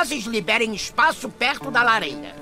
[0.00, 2.39] Rapazes, liberem espaço perto da lareira.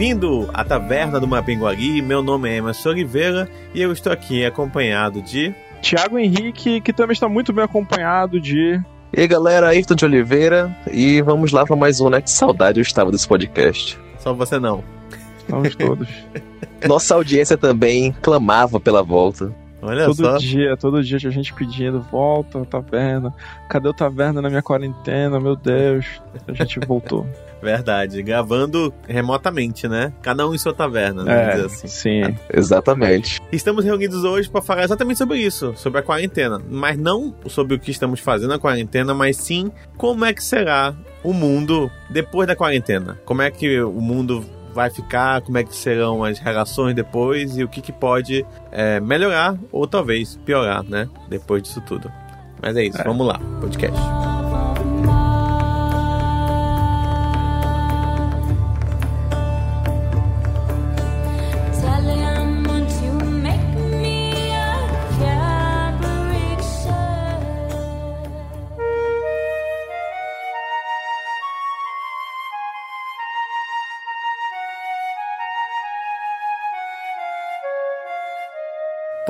[0.00, 2.00] Bem-vindo à Taverna do Mapinguari.
[2.00, 5.54] Meu nome é Emerson Oliveira e eu estou aqui acompanhado de.
[5.82, 8.80] Tiago Henrique, que também está muito bem acompanhado de.
[9.14, 12.22] E aí galera, Ayrton de Oliveira, e vamos lá para mais um, né?
[12.22, 13.98] Que saudade eu estava desse podcast.
[14.18, 14.82] Só você não.
[15.38, 16.08] Estamos todos.
[16.88, 19.54] Nossa audiência também clamava pela volta.
[19.82, 20.36] Olha todo só.
[20.36, 23.32] dia, todo dia tinha gente pedindo, volta, taverna.
[23.68, 25.40] Cadê o taverna na minha quarentena?
[25.40, 26.20] Meu Deus.
[26.46, 27.26] A gente voltou.
[27.62, 28.22] Verdade.
[28.22, 30.12] Gravando remotamente, né?
[30.22, 31.60] Cada um em sua taverna, né?
[31.60, 31.88] é, assim.
[31.88, 32.22] sim.
[32.52, 33.40] Exatamente.
[33.52, 36.60] Estamos reunidos hoje para falar exatamente sobre isso, sobre a quarentena.
[36.68, 40.94] Mas não sobre o que estamos fazendo na quarentena, mas sim como é que será
[41.22, 43.18] o mundo depois da quarentena.
[43.24, 47.64] Como é que o mundo vai ficar, como é que serão as relações depois e
[47.64, 51.08] o que, que pode é, melhorar ou talvez piorar, né?
[51.28, 52.10] Depois disso tudo.
[52.62, 53.04] Mas é isso, É.
[53.04, 53.98] vamos lá, podcast.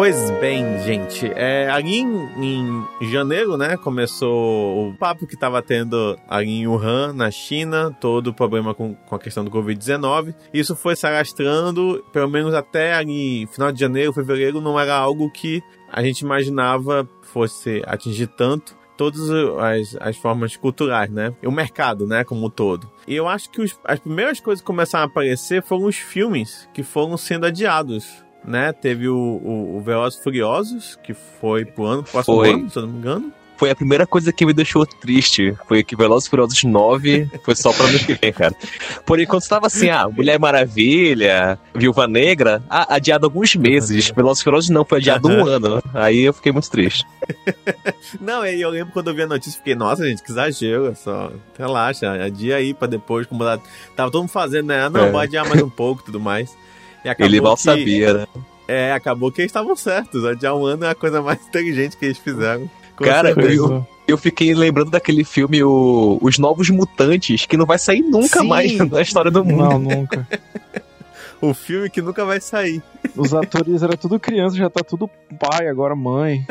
[0.01, 6.17] Pois bem, gente, é, ali em, em janeiro, né, começou o papo que estava tendo
[6.27, 10.35] ali em Wuhan, na China, todo o problema com, com a questão do Covid-19.
[10.55, 15.31] Isso foi se alastrando, pelo menos até ali, final de janeiro, fevereiro, não era algo
[15.31, 15.63] que
[15.93, 19.29] a gente imaginava fosse atingir tanto todas
[19.59, 21.35] as, as formas culturais, né?
[21.43, 22.91] E o mercado, né, como um todo.
[23.07, 26.67] E eu acho que os- as primeiras coisas que começaram a aparecer foram os filmes
[26.73, 28.73] que foram sendo adiados, né?
[28.73, 32.51] Teve o, o, o Velozes e Furiosos, que foi pro ano, próximo Foi.
[32.53, 33.33] ano, se eu não me engano.
[33.57, 35.55] Foi a primeira coisa que me deixou triste.
[35.69, 38.55] Foi que Velozes e Furiosos 9 foi só pra ano que vem, cara.
[39.05, 44.09] Por enquanto estava assim, ah, Mulher Maravilha, Viúva Negra, ah, adiado alguns meses.
[44.17, 45.83] Velozes e Furiosos não, foi adiado um ano.
[45.93, 47.05] Aí eu fiquei muito triste.
[48.21, 50.95] Não, e eu lembro quando eu vi a notícia, fiquei, nossa, gente, que exagero, é
[50.95, 54.85] só relaxa, adia aí pra depois, como tava todo mundo fazendo, né?
[54.87, 55.11] Ah, Não, É.
[55.11, 56.57] vou adiar mais um pouco e tudo mais.
[57.05, 58.27] E Ele mal que- sabia, né?
[58.69, 60.25] É, acabou que eles estavam certos.
[60.25, 62.71] Adiar um ano é a coisa mais inteligente que eles fizeram.
[62.97, 68.03] Cara, eu, eu fiquei lembrando daquele filme o, Os Novos Mutantes, que não vai sair
[68.03, 68.47] nunca Sim.
[68.49, 69.63] mais na história do mundo.
[69.65, 70.27] Não, nunca.
[71.43, 72.83] O filme que nunca vai sair.
[73.17, 76.47] Os atores era tudo criança, já tá tudo pai, agora mãe.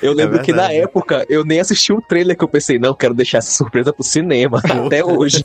[0.00, 2.94] Eu lembro É que na época eu nem assisti o trailer que eu pensei, não,
[2.94, 4.62] quero deixar essa surpresa pro cinema.
[4.64, 5.44] Até hoje.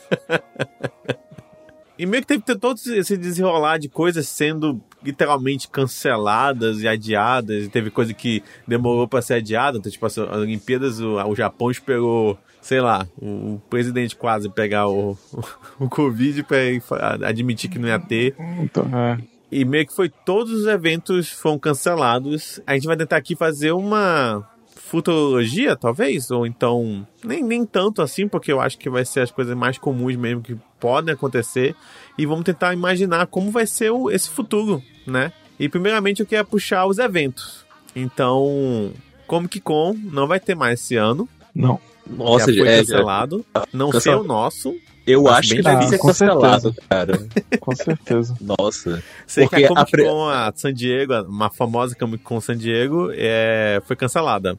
[2.01, 6.87] E meio que teve que ter todo esse desenrolar de coisas sendo literalmente canceladas e
[6.87, 7.65] adiadas.
[7.65, 9.77] E teve coisa que demorou pra ser adiada.
[9.77, 14.87] Então, tipo, as Olimpíadas, o, o Japão esperou, sei lá, o, o presidente quase pegar
[14.87, 15.15] o,
[15.79, 18.35] o, Covid pra ele fa- admitir que não ia ter.
[18.59, 19.19] Então, é.
[19.51, 22.59] E meio que foi todos os eventos foram cancelados.
[22.65, 24.47] A gente vai tentar aqui fazer uma
[24.91, 29.31] futurologia, talvez, ou então nem, nem tanto assim, porque eu acho que vai ser as
[29.31, 31.73] coisas mais comuns mesmo que podem acontecer.
[32.17, 35.31] E vamos tentar imaginar como vai ser o- esse futuro, né?
[35.57, 37.65] E primeiramente eu queria puxar os eventos.
[37.95, 38.91] Então,
[39.27, 41.27] Comic Con não vai ter mais esse ano.
[41.55, 41.79] Não.
[42.05, 43.45] Nossa, já foi é, cancelado.
[43.71, 44.75] Não Cancela- sei o nosso.
[45.07, 47.17] eu Acho que deve ser Com cancelado, cara.
[47.61, 48.35] Com certeza.
[48.41, 49.01] Nossa.
[49.25, 52.41] Sei que Porque a Comic a pre- Con, a San Diego, uma famosa Comic Con
[52.41, 54.57] San Diego, é, foi cancelada.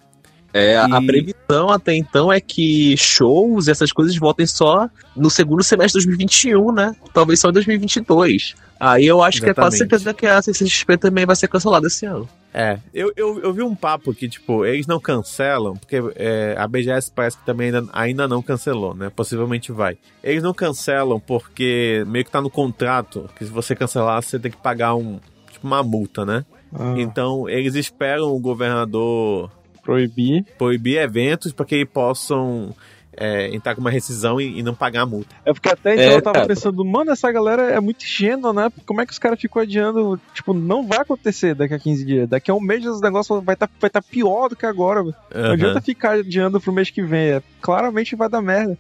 [0.54, 4.88] É, a- a E- previsão até então é que shows e essas coisas voltem só
[5.16, 6.94] no segundo semestre de 2021, né?
[7.14, 8.54] Talvez só em 2022.
[8.78, 9.90] Aí eu acho que é quase Exatamente.
[10.02, 12.28] certeza que a CCXP também vai ser cancelada esse ano.
[12.52, 16.66] É, eu, eu, eu vi um papo que, tipo, eles não cancelam, porque é, a
[16.69, 19.08] BGS parece que também ainda, ainda não cancelou, né?
[19.14, 19.96] Possivelmente vai.
[20.22, 24.50] Eles não cancelam porque meio que tá no contrato, que se você cancelar, você tem
[24.50, 25.19] que pagar um,
[25.50, 26.44] tipo, uma multa, né?
[26.75, 29.50] Ah, Então, eles esperam o governador
[29.82, 30.44] proibir.
[30.58, 32.75] proibir eventos para que eles possam
[33.14, 35.34] é, entrar com uma rescisão e, e não pagar a multa.
[35.44, 36.46] É porque até então É, eu tava cara.
[36.46, 38.70] pensando, mano, essa galera é muito ingênua, né?
[38.87, 40.19] Como é que os caras ficam adiando?
[40.32, 42.29] Tipo, não vai acontecer daqui a 15 dias.
[42.29, 45.02] Daqui a um mês os negócios vai estar vai tá pior do que agora.
[45.02, 45.14] velho.
[45.34, 47.32] Não adianta ficar adiando pro mês que vem.
[47.32, 48.79] É, claramente vai dar merda.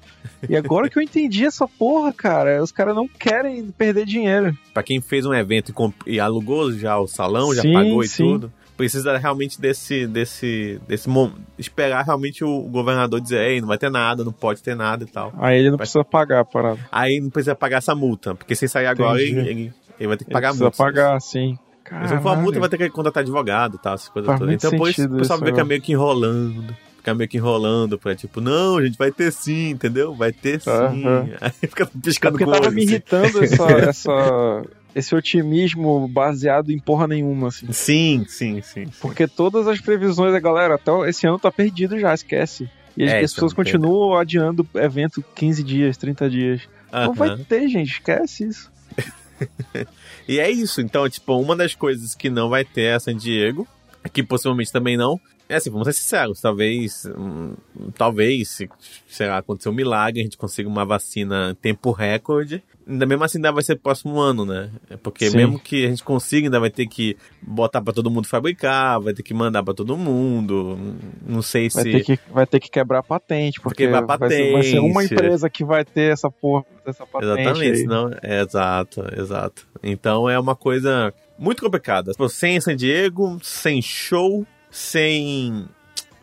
[0.48, 4.56] E agora que eu entendi essa porra, cara, os caras não querem perder dinheiro.
[4.72, 8.02] Pra quem fez um evento e, comp- e alugou já o salão, já Sim, pagou
[8.02, 8.24] e sim.
[8.24, 13.78] tudo, precisa realmente desse, desse, desse momento, esperar realmente o governador dizer, ei, não vai
[13.78, 15.32] ter nada, não pode ter nada e tal.
[15.38, 16.78] Aí ele não Vai- precisa pagar a parada.
[16.90, 20.24] Aí não precisa pagar essa multa, porque se sair agora, ele, ele, ele vai ter
[20.24, 20.76] que Ele pagar a precisa multa.
[20.76, 21.58] pagar, sim.
[21.90, 22.60] Mas se não for a multa, Caralho.
[22.60, 24.54] vai ter que contratar advogado e tal, essas coisas Faz todas.
[24.54, 25.64] Então, sentido o pessoal fica agora.
[25.66, 26.74] meio que enrolando.
[26.96, 30.14] Fica meio que enrolando pra tipo, não, a gente vai ter sim, entendeu?
[30.14, 30.70] Vai ter sim.
[30.70, 31.28] Aham.
[31.42, 32.90] Aí fica É piscando porque com o tava me assim.
[32.92, 34.62] irritando essa, essa-
[34.94, 37.72] esse otimismo baseado em porra nenhuma, assim.
[37.72, 38.86] Sim, sim, sim.
[38.86, 38.92] sim.
[39.00, 42.68] Porque todas as previsões da galera, até esse ano tá perdido já, esquece.
[42.96, 46.62] E as É, pessoas ano continuam adiando evento 15 dias, 30 dias.
[46.92, 48.70] Não vai ter, gente, esquece isso.
[50.28, 50.80] E é isso.
[50.80, 53.66] Então, tipo, uma das coisas que não vai ter é San Diego,
[54.12, 55.20] que possivelmente também não.
[55.48, 57.54] É assim, vamos ser sinceros, talvez, hum,
[57.96, 58.70] talvez, se,
[59.08, 62.62] sei lá, acontecer um milagre, a gente consiga uma vacina em tempo recorde.
[62.86, 64.70] Ainda mesmo assim, ainda vai ser próximo ano, né?
[64.90, 65.36] É Porque Sim.
[65.36, 69.12] mesmo que a gente consiga, ainda vai ter que botar pra todo mundo fabricar, vai
[69.14, 70.78] ter que mandar pra todo mundo.
[71.26, 71.92] Não sei Vai, se.
[71.92, 74.94] ter que, vai ter que quebrar a patente, porque quebrar vai, ser, vai ser uma
[74.94, 75.14] patente.
[75.14, 77.40] empresa que vai ter essa porra, essa patente.
[77.40, 77.84] Exatamente, aí.
[77.84, 79.66] não, é, exato, exato.
[79.82, 82.12] Então é uma coisa muito complicada.
[82.28, 85.66] Sem San Diego, sem show, sem.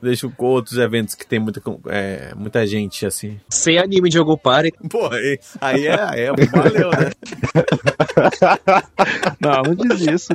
[0.02, 3.40] Deixa com outros eventos que tem muita, é, muita gente assim.
[3.50, 4.72] Sem anime de Jogo Party.
[4.90, 7.12] Pô, aí, aí é, aí é, valeu, né?
[9.40, 10.34] Não, não diz isso.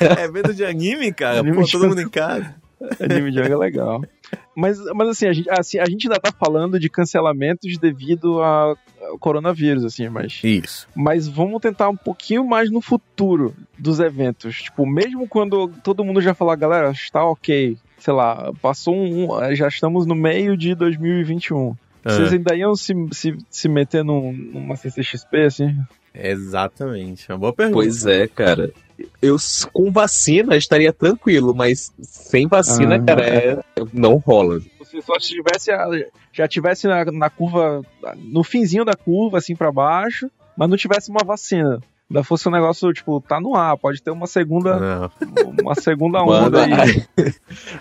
[0.00, 1.40] É evento de anime, cara.
[1.40, 2.54] Anime Pô, todo mundo em casa.
[3.00, 4.02] Anime jogo é legal.
[4.54, 8.74] Mas, mas assim, a gente, assim, a gente ainda tá falando de cancelamentos devido a-
[9.00, 10.40] ao coronavírus, assim, mas.
[10.44, 10.88] Isso.
[10.94, 14.62] Mas vamos tentar um pouquinho mais no futuro dos eventos.
[14.62, 17.76] Tipo, mesmo quando todo mundo já falar, galera, está ok.
[17.98, 19.32] Sei lá, passou um.
[19.32, 21.74] um- já estamos no meio de 2021.
[22.04, 25.76] Vocês Ah, ainda iam se, se, se meter num, numa CCXP, assim?
[26.14, 27.30] exatamente.
[27.30, 27.74] Uma boa pergunta.
[27.76, 28.70] Pois é, cara.
[29.22, 29.36] Eu
[29.72, 33.02] com vacina estaria tranquilo, mas sem vacina, Ah.
[33.02, 33.58] cara, é,
[33.92, 34.60] não rola.
[34.84, 35.86] Se só tivesse a-
[36.32, 37.82] já tivesse na, na curva,
[38.16, 41.80] no finzinho da curva, assim, pra baixo, mas não tivesse uma vacina.
[42.10, 45.10] Ainda fosse um negócio, tipo, tá no ar, pode ter uma segunda, Não.
[45.60, 46.72] uma segunda Mano, onda aí.
[46.72, 47.34] aí,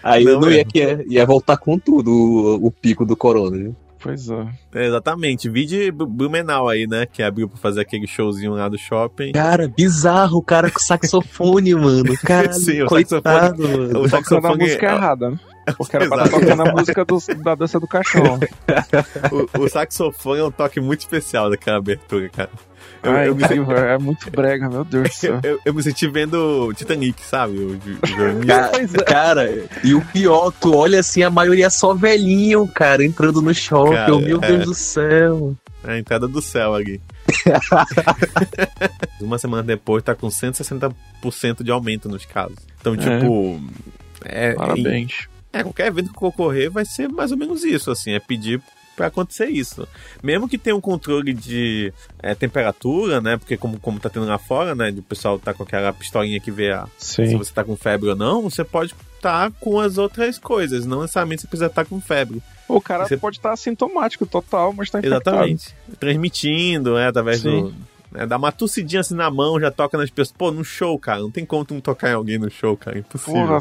[0.03, 0.53] aí Não eu não é.
[0.55, 3.55] ia, que- ia voltar com tudo o, o pico do corona.
[3.57, 3.75] viu?
[4.07, 4.47] Pois é.
[4.73, 5.49] É, exatamente.
[5.49, 7.05] Vídeo Blumenau aí, né?
[7.05, 9.31] Que abriu pra fazer aquele showzinho lá do shopping.
[9.33, 12.15] Cara, bizarro o cara com saxofone, mano.
[12.23, 14.01] Cara, Sim, o coitado, mano.
[14.01, 14.63] O saxofone.
[14.63, 15.39] música errada, né?
[15.77, 18.39] Porque era pra estar tocando a música do- da dança do cachorro.
[19.57, 22.49] O, o saxofone é um toque muito especial daquela abertura, cara.
[23.03, 25.39] Eu, Ai, eu me, incrível, é muito brega, meu Deus do céu.
[25.43, 27.57] eu, eu me senti vendo Titanic, sabe?
[27.57, 29.03] O, o, o- Cara, é.
[29.03, 33.53] cara, e o pior, tu olha assim, a maioria é só velhinho, cara, entrando no
[33.53, 33.93] shopping.
[33.93, 34.47] Cara, oh, meu é.
[34.47, 35.55] Deus do céu.
[35.83, 36.99] a entrada do céu ali.
[39.21, 40.93] Uma semana depois tá com 160%
[41.63, 42.57] de aumento nos casos.
[42.79, 43.59] Então, tipo.
[44.25, 45.27] É, Parabéns.
[45.59, 48.61] É, qualquer evento que ocorrer vai ser mais ou menos isso, assim, é pedir
[48.95, 49.87] pra acontecer isso.
[50.23, 54.39] Mesmo que tenha um controle de é, temperatura, né, porque como, como tá tendo lá
[54.39, 57.75] fora, né, o pessoal tá com aquela pistolinha que vê a, se você tá com
[57.75, 61.85] febre ou não, você pode estar com as outras coisas, não necessariamente você precisa estar
[61.85, 62.41] com febre.
[62.67, 65.29] O cara Você- pode estar assintomático total, mas tá infectado.
[65.29, 65.75] Exatamente.
[65.99, 67.49] Transmitindo, né, através Sim.
[67.65, 67.73] do...
[68.15, 70.31] É, dá uma tossidinha assim na mão, já toca nas pessoas.
[70.37, 72.97] Pô, no show, cara, não tem como tu não tocar em alguém no show, cara,
[72.97, 73.41] impossível.
[73.41, 73.59] Porra,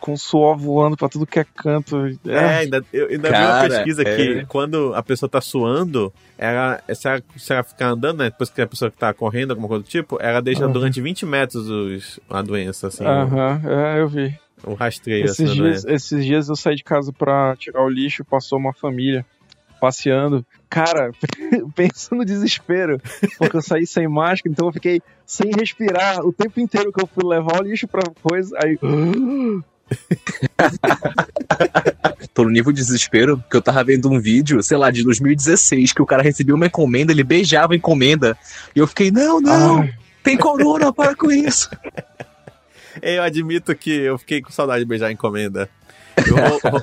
[0.00, 2.06] com suor voando pra tudo que é canto.
[2.26, 4.16] É, É, ainda, eu ainda vi uma Cara, pesquisa é.
[4.16, 8.48] que quando a pessoa tá suando, ela, se, ela, se ela ficar andando, né, depois
[8.50, 10.72] que a pessoa que tá correndo, alguma coisa do tipo, ela deixa Aham.
[10.72, 14.34] durante 20 metros os, a doença, assim, Aham, é, eu vi.
[14.64, 15.92] o, rastreio, assim, Esses da dias, doença.
[15.94, 19.24] esses dias eu saí de casa pra tirar o lixo, passou uma família
[19.82, 20.46] passeando.
[20.70, 21.10] Cara,
[21.74, 23.00] pensa no desespero,
[23.36, 27.06] porque eu saí sem máscara, então eu fiquei sem respirar o tempo inteiro que eu
[27.08, 28.56] fui levar o lixo pra coisa.
[28.62, 28.78] Aí,
[32.32, 35.92] Tô no nível de desespero, que eu tava vendo um vídeo, sei lá, de 2016,
[35.92, 38.38] que o cara recebeu uma encomenda, ele beijava a encomenda.
[38.74, 41.68] E eu fiquei, não, não, ai, tem corona, para com isso.
[43.00, 45.66] Eu admito que eu fiquei com saudade de beijar a encomenda.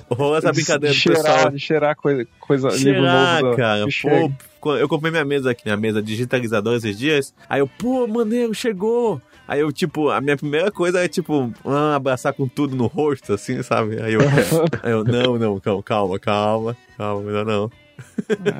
[0.10, 1.34] Rolou essa brincadeira de do pessoal.
[1.36, 3.86] cheirar, de cheirar coisa, coisa livro Cheirar, novo da- cara.
[4.62, 7.34] Pô, eu comprei minha mesa aqui, minha mesa digitalizadora esses dias.
[7.48, 9.22] Aí eu, pô, maneiro, chegou.
[9.48, 13.34] Aí eu, tipo, a minha primeira coisa é, tipo, ah, abraçar com tudo no rosto,
[13.34, 14.00] assim, sabe?
[14.02, 14.22] Aí eu,
[14.84, 17.72] aí eu não, não, calma, calma, calma, calma, melhor não.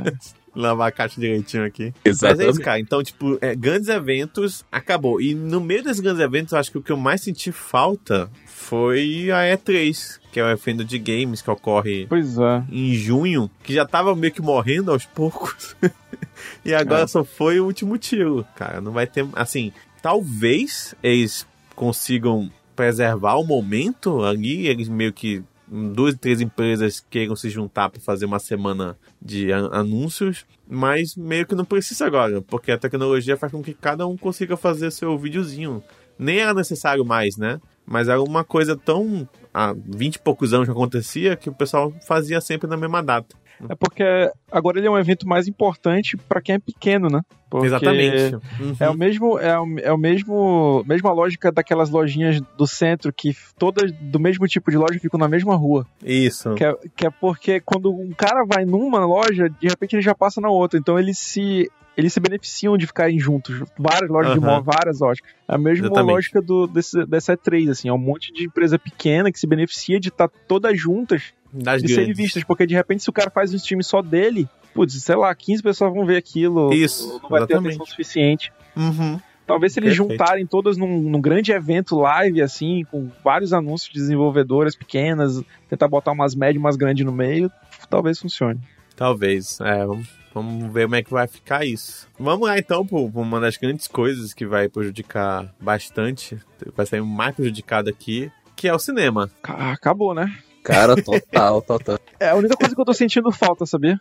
[0.56, 1.94] Lavar a caixa direitinho aqui.
[2.04, 2.60] Mas é isso, Exatamente.
[2.62, 2.80] cara.
[2.80, 5.22] Então, tipo, é, grandes eventos acabou.
[5.22, 8.30] E no meio desses grandes eventos, eu acho que o que eu mais senti falta
[8.48, 12.64] foi a E3, que é o evento de games que ocorre é.
[12.72, 15.76] em junho, que já tava meio que morrendo aos poucos.
[16.64, 17.08] e agora É.
[17.08, 18.80] só foi o último tiro, cara.
[18.82, 19.26] Não vai ter.
[19.34, 19.72] Assim,
[20.02, 21.46] talvez eles
[21.76, 25.44] consigam preservar o momento ali, eles meio que.
[25.72, 31.46] Duas, três empresas queiram se juntar para fazer uma semana de an- anúncios, mas meio
[31.46, 35.16] que não precisa agora, porque a tecnologia faz com que cada um consiga fazer seu
[35.16, 35.84] videozinho.
[36.18, 37.62] Nem era necessário mais, né?
[37.90, 39.28] Mas era uma coisa tão.
[39.52, 43.36] Há 20 e poucos anos que acontecia que o pessoal fazia sempre na mesma data.
[43.68, 44.04] É porque
[44.50, 47.22] agora ele é um evento mais importante pra quem é pequeno, né?
[47.50, 48.36] Porque Exatamente.
[48.36, 48.76] Uhum.
[48.80, 53.36] É o mesmo, é o, é o mesmo, mesma lógica daquelas lojinhas do centro que
[53.58, 55.86] todas do mesmo tipo de loja ficam na mesma rua.
[56.06, 56.54] Isso.
[56.54, 60.14] Que é, que é porque quando um cara vai numa loja, de repente ele já
[60.14, 60.80] passa na outra.
[60.80, 61.70] Então eles se
[62.00, 63.64] eles se beneficiam de ficarem juntos.
[63.78, 64.48] Várias lojas de Aham.
[64.48, 65.20] móvel, várias lojas.
[65.48, 66.12] É a mesma Exatamente.
[66.14, 67.90] lógica do, desse, dessa E3, assim.
[67.90, 71.90] É um monte de empresa pequena que se beneficia de estar todas juntas Das de
[71.94, 72.44] serem vistas.
[72.44, 75.62] Porque de repente, se o cara faz um time só dele, putz, sei lá, 15
[75.62, 76.74] pessoas vão ver aquilo.
[76.74, 77.68] Isso, Não vai ter exatamente.
[77.76, 78.52] atenção suficiente.
[78.76, 79.20] Uhum.
[79.46, 80.12] Talvez se eles Perfeito.
[80.12, 85.88] juntarem todas num, num grande evento live, assim, com vários anúncios de desenvolvedoras pequenas, tentar
[85.88, 87.52] botar umas médias, umas grandes no meio,
[87.90, 88.60] talvez funcione.
[88.96, 89.60] Talvez.
[89.62, 92.08] É, vamos, vamos ver como é que vai ficar isso.
[92.20, 96.38] Vamos lá então para uma das grandes coisas que vai prejudicar bastante,
[96.76, 99.30] vai ser mais prejudicado aqui, que é o cinema.
[99.42, 100.38] Ca- Acabou, né?
[100.64, 102.00] Cara, total, total.
[102.20, 104.00] É a única coisa que eu tô sentindo falta, sabia?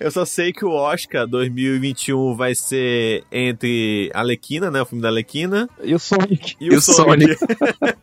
[0.00, 4.82] Eu só sei que o Oscar 2021 vai ser entre Alequina, né?
[4.82, 6.56] O filme da Alequina, E o Sonic.
[6.60, 7.36] e o, E o Sonic.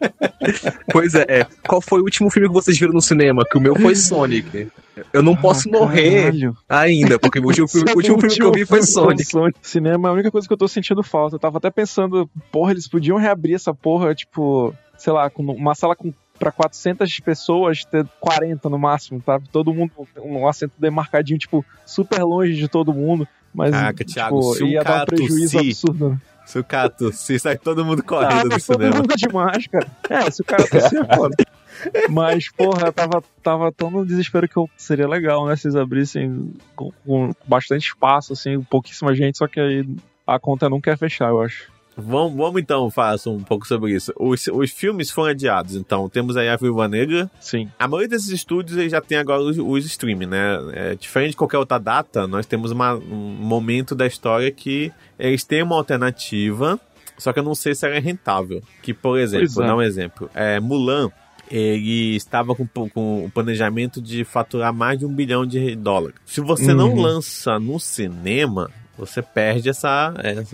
[0.91, 1.47] Pois é, é.
[1.67, 3.43] Qual foi o último filme que vocês viram no cinema?
[3.49, 4.67] Que o meu foi Sonic.
[5.13, 6.57] Eu não posso Ah, morrer caralho.
[6.67, 9.23] ainda, porque o último, filme- o último filme que eu vi foi Sonic.
[9.61, 11.35] Cinema é a única coisa que eu tô sentindo falta.
[11.35, 15.75] Eu tava até pensando, porra, eles podiam reabrir essa porra, tipo, sei lá, com uma
[15.75, 19.39] sala com pra 400 pessoas, ter 40 no máximo, tá?
[19.51, 19.91] Todo mundo
[20.23, 23.27] um assento demarcadinho, tipo, super longe de todo mundo.
[23.53, 26.09] Mas, Caraca, tipo, Thiago, se um ia dar um cara prejuízo tossir, absurdo.
[26.11, 26.21] né?
[26.45, 28.95] Se o Cato, se sai todo mundo Ah, correndo do mas todo cinema.
[28.97, 29.87] mundo de máscara.
[30.09, 31.35] É, se o cara tossir, é foda.
[32.09, 35.55] Mas, porra, eu tava, tava tão no desespero que eu, seria legal, né?
[35.55, 39.87] Se eles abrissem com, com bastante espaço, assim, pouquíssima gente, só que aí
[40.27, 41.71] a conta não quer fechar, eu acho.
[41.99, 44.13] Vamos, vamos então falar um pouco sobre isso.
[44.17, 47.29] Os, os filmes foram adiados, então temos aí a Viúva Negra.
[47.39, 47.69] Sim.
[47.77, 50.57] A maioria desses estúdios já tem agora os, os streaming, né?
[50.73, 55.43] É, diferente de qualquer outra data, nós temos uma- um momento da história que eles
[55.43, 56.79] têm uma alternativa,
[57.17, 58.61] só que eu não sei se ela é rentável.
[58.81, 59.67] Que, por exemplo, vou é.
[59.67, 60.29] dar um exemplo.
[60.33, 61.11] É, Mulan,
[61.51, 66.15] ele estava com, com o planejamento de faturar mais de um bilhão de dólares.
[66.25, 67.01] Se você não Uhum.
[67.01, 70.13] lança no cinema, você perde essa,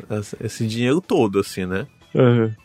[0.10, 1.86] essa- esse dinheiro todo, assim, né?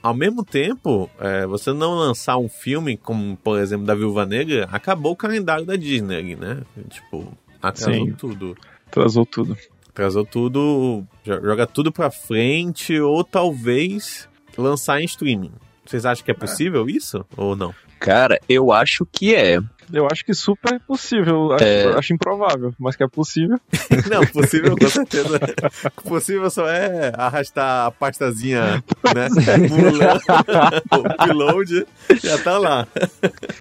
[0.00, 4.68] Ao mesmo tempo, é, você não lançar um filme, como por exemplo da Viúva Negra,
[4.70, 6.62] acabou o calendário da Disney, ali, né?
[6.88, 8.12] Tipo, atrasou Sim.
[8.12, 8.56] tudo.
[8.86, 9.56] Atrasou tudo.
[9.88, 15.52] Atrasou tudo, jo- joga tudo pra frente, ou talvez lançar em streaming.
[15.84, 17.26] Vocês acham que é possível isso?
[17.36, 17.74] Ou não?
[18.00, 19.60] Cara, eu acho que é.
[19.92, 21.52] Eu acho que super é possível.
[21.52, 21.98] Acho, É.
[21.98, 23.58] acho improvável, mas que é possível.
[24.08, 25.40] Não, possível com certeza.
[26.08, 28.82] possível só é arrastar a pastazinha,
[29.14, 29.28] né?
[30.92, 31.86] O upload,
[32.22, 32.86] já tá lá.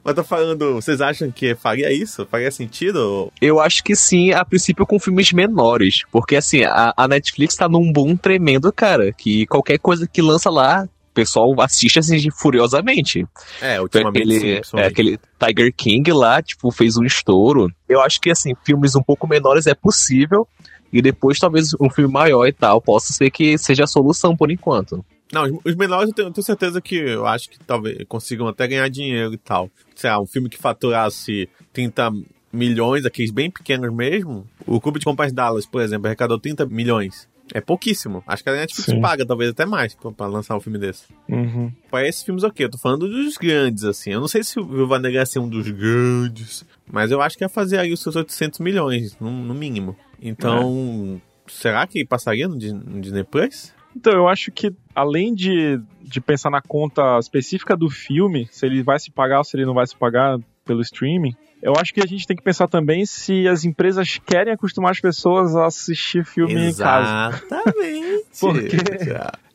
[0.04, 2.28] Mas tô falando, vocês acham que faria isso?
[2.30, 3.32] Faria sentido?
[3.42, 6.04] Eu acho que sim, a princípio com filmes menores.
[6.12, 9.12] Porque assim, a, a Netflix tá num boom tremendo, cara.
[9.12, 10.88] Que qualquer coisa que lança lá,
[11.22, 13.26] pessoal assiste assim furiosamente.
[13.62, 14.92] É, ultimamente sim, Aquele, é, principalmente.
[14.92, 17.70] aquele Tiger King lá, tipo, fez um estouro.
[17.88, 20.48] Eu acho que, assim, filmes um pouco menores é possível.
[20.92, 24.50] E depois, talvez, um filme maior e tal, possa ser que seja a solução por
[24.50, 25.06] enquanto.
[25.32, 28.68] Não, os- menores eu tenho, eu tenho certeza que eu acho que talvez consigam até
[28.68, 29.70] ganhar dinheiro e tal.
[29.96, 32.12] Sei lá, um filme que faturasse 30
[32.52, 34.48] milhões, aqueles bem pequenos mesmo.
[34.66, 37.28] O Clube de Compras Dallas, por exemplo, arrecadou 30 milhões.
[37.54, 38.24] É pouquíssimo.
[38.28, 39.02] Acho que a Netflix Sim.
[39.02, 41.06] paga, talvez até mais, pra, pra lançar um filme desse.
[41.28, 41.72] Uhum.
[41.90, 42.66] Pra esses filmes, ok.
[42.66, 44.12] Eu tô falando dos grandes, assim.
[44.12, 47.38] Eu não sei se o Viúva Negra ia ser um dos grandes, mas eu acho
[47.38, 49.96] que ia fazer aí os seus 800 milhões, no, no mínimo.
[50.22, 53.74] Então, será que passaria no, no Disney Plus?
[53.96, 58.84] Então, eu acho que além de, de pensar na conta específica do filme, se ele
[58.84, 62.02] vai se pagar ou se ele não vai se pagar pelo streaming, Eu acho que
[62.02, 66.24] a gente tem que pensar também se as empresas querem acostumar as pessoas a assistir
[66.26, 67.44] filme em casa.
[67.46, 68.26] Exatamente.
[68.40, 68.78] Porque-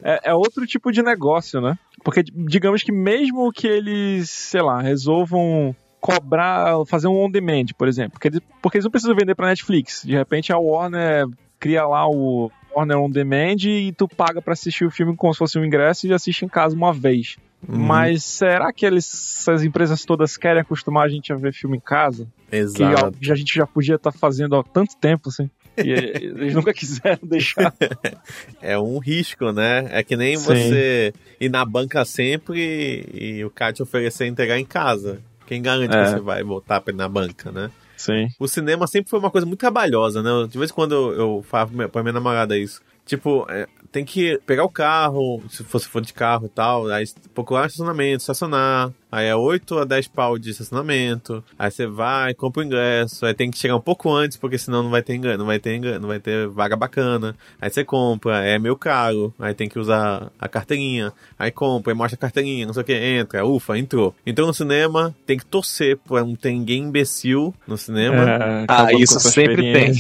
[0.03, 1.79] É, é outro tipo de negócio, né?
[2.05, 7.89] Porque digamos que mesmo que eles, sei lá, resolvam cobrar, fazer um on demand, por
[7.89, 10.03] exemplo, porque eles, porque eles não precisam vender pra Netflix.
[10.05, 11.25] De repente a Warner
[11.59, 15.39] cria lá o Warner on demand e tu paga pra assistir o filme como se
[15.39, 17.39] fosse um ingresso e assiste em casa uma vez.
[17.69, 17.79] Uhum.
[17.79, 19.05] Mas será que eles,
[19.41, 22.27] essas empresas todas querem acostumar a gente a ver filme em casa?
[22.51, 23.17] Que Exato.
[23.21, 25.49] já- a gente já podia estar fazendo há tanto tempo, assim.
[25.77, 27.73] E eles nunca quiseram deixar.
[28.63, 29.87] É um risco, né?
[29.91, 30.45] É que nem Sim.
[30.45, 35.21] você ir na banca sempre e, e o cara te oferecer entregar em casa.
[35.47, 36.05] Quem garante É.
[36.05, 37.71] que você vai voltar pra ir na banca, né?
[37.97, 38.29] Sim.
[38.41, 40.47] O cinema sempre foi uma coisa muito trabalhosa, né?
[40.49, 42.81] De vez em quando eu, eu falo pra minha, pra minha namorada isso.
[43.05, 47.05] Tipo, é, tem que pegar o carro, se você for de carro e tal, aí
[47.33, 48.93] procurar estacionamento, estacionar.
[49.15, 51.43] Aí é 8 a 10 pau de estacionamento.
[51.57, 53.25] Aí você vai, compra o ingresso.
[53.25, 55.61] Aí tem que chegar um pouco antes, porque senão não vai ter ingresso, não vai
[55.61, 57.37] ter ingresso, não vai ter vaga bacana.
[57.61, 59.33] Aí você compra, é meio caro.
[59.39, 61.13] Aí tem que usar a carteirinha.
[61.39, 64.13] Aí compra, aí mostra a carteirinha, não sei o que, entra, ufa, entrou.
[64.27, 68.17] Entrou no cinema, tem que torcer pra não ter ninguém imbecil no cinema.
[68.17, 69.93] É, Ah, acabou isso sempre tem.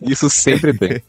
[0.00, 1.02] Isso sempre tem.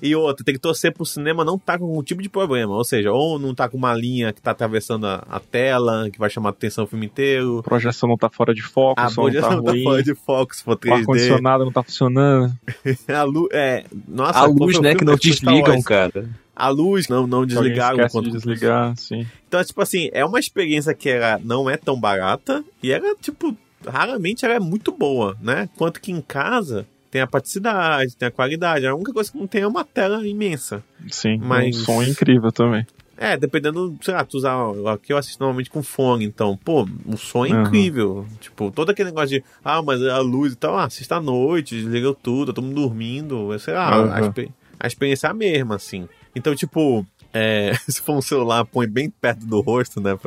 [0.00, 2.72] E outro, tem que torcer pro cinema não tá com algum tipo de problema.
[2.72, 6.18] Ou seja, ou não tá com uma linha que tá atravessando a, a tela, que
[6.18, 7.58] vai chamar a atenção o filme inteiro.
[7.58, 9.82] A projeção não tá fora de foco, A o som não tá projeção tá ruim,
[9.82, 10.92] fora de foco se for o 3D.
[11.00, 12.52] ar-condicionado não tá funcionando.
[13.08, 16.28] A luz, é, nossa, A luz, o né, filme que não desligam, cara.
[16.54, 18.06] A luz não, não desligaram.
[18.10, 19.26] quando- de desligar, sim.
[19.48, 23.56] Então, tipo assim, é uma experiência que era, não é tão barata e era, tipo,
[23.86, 25.68] raramente ela é muito boa, né?
[25.76, 28.86] Quanto que em casa tem a praticidade, tem a qualidade.
[28.86, 30.84] A única coisa que não tem é uma tela imensa.
[31.08, 32.86] Sim, Mas- um som incrível também.
[33.22, 34.56] É, dependendo, sei lá, tu usar.
[34.94, 37.66] Aqui eu assisto normalmente com fone, então, pô, o som é Aham.
[37.66, 38.26] incrível.
[38.40, 41.74] Tipo, todo aquele negócio de, ah, mas a luz e tal, ah, assista à noite,
[41.76, 44.20] desliga tudo, todo mundo dormindo, sei lá, a, Aham.
[44.26, 44.50] expe-
[44.80, 46.08] a experiência é a mesma, assim.
[46.34, 50.18] Então, tipo, é, se for um celular, põe bem perto do rosto, né?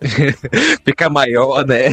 [0.86, 1.90] Fica maior, né?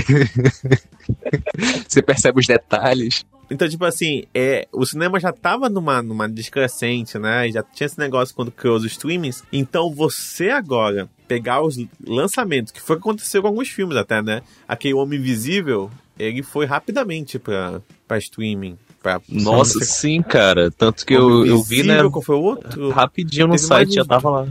[1.88, 3.26] Você percebe os detalhes.
[3.52, 7.50] Então, tipo assim, é, o cinema já tava numa, numa descrescente, né?
[7.52, 9.44] Já tinha esse negócio quando criou os streamings.
[9.52, 11.76] Então, você agora pegar os
[12.06, 14.42] lançamentos, que foi o que aconteceu com alguns filmes até, né?
[14.68, 18.78] Aquele Homem Invisível, ele foi rapidamente pra, pra streaming.
[19.02, 20.70] Pra, Nossa, sim, cara.
[20.72, 21.98] Tanto que eu, eu vi, né?
[22.10, 22.90] Qual foi o outro?
[22.90, 24.48] Rapidinho no site, já tava lá.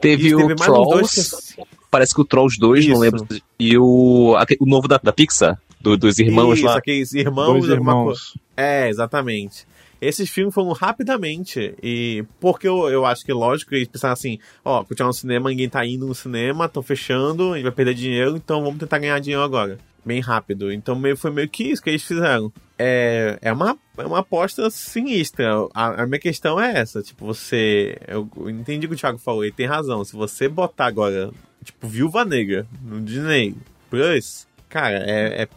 [0.00, 3.00] Teve Isso, o teve dois Trolls, que- parece que o Trolls 2, não Isso.
[3.00, 3.26] lembro.
[3.60, 5.56] E o, o novo da, da Pixar,
[5.90, 6.76] do- dos irmãos Isso, lá.
[6.78, 8.38] aqueles irmãos, Dois irmãos.
[8.56, 9.66] É, exatamente.
[10.00, 11.74] Esses filmes foram rapidamente.
[11.82, 15.68] E porque eu, eu acho que, lógico, eles pensaram assim: ó, continuar no cinema, ninguém
[15.68, 19.18] tá indo no cinema, estão fechando, a gente vai perder dinheiro, então vamos tentar ganhar
[19.20, 19.78] dinheiro agora.
[20.04, 20.70] Bem rápido.
[20.72, 22.52] Então meio, foi meio que isso que eles fizeram.
[22.78, 25.50] É, é, uma, é uma aposta sinistra.
[25.74, 27.96] A, a minha questão é essa: tipo, você.
[28.06, 30.04] Eu, eu entendi o que o Thiago falou, ele tem razão.
[30.04, 31.30] Se você botar agora,
[31.64, 33.54] tipo, Viúva Negra no Disney
[33.90, 35.48] Plus, cara, é, é,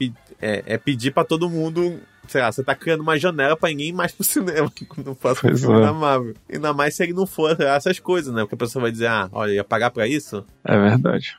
[0.41, 3.89] é, é pedir pra todo mundo sei lá, você tá criando uma janela pra ninguém
[3.89, 5.81] ir mais pro cinema quando passa um filme é.
[5.81, 6.33] da Marvel.
[6.51, 8.41] Ainda mais se ele não for essas coisas, né?
[8.41, 10.45] Porque a pessoa vai dizer, ah, olha, ia pagar pra isso?
[10.63, 11.35] É verdade.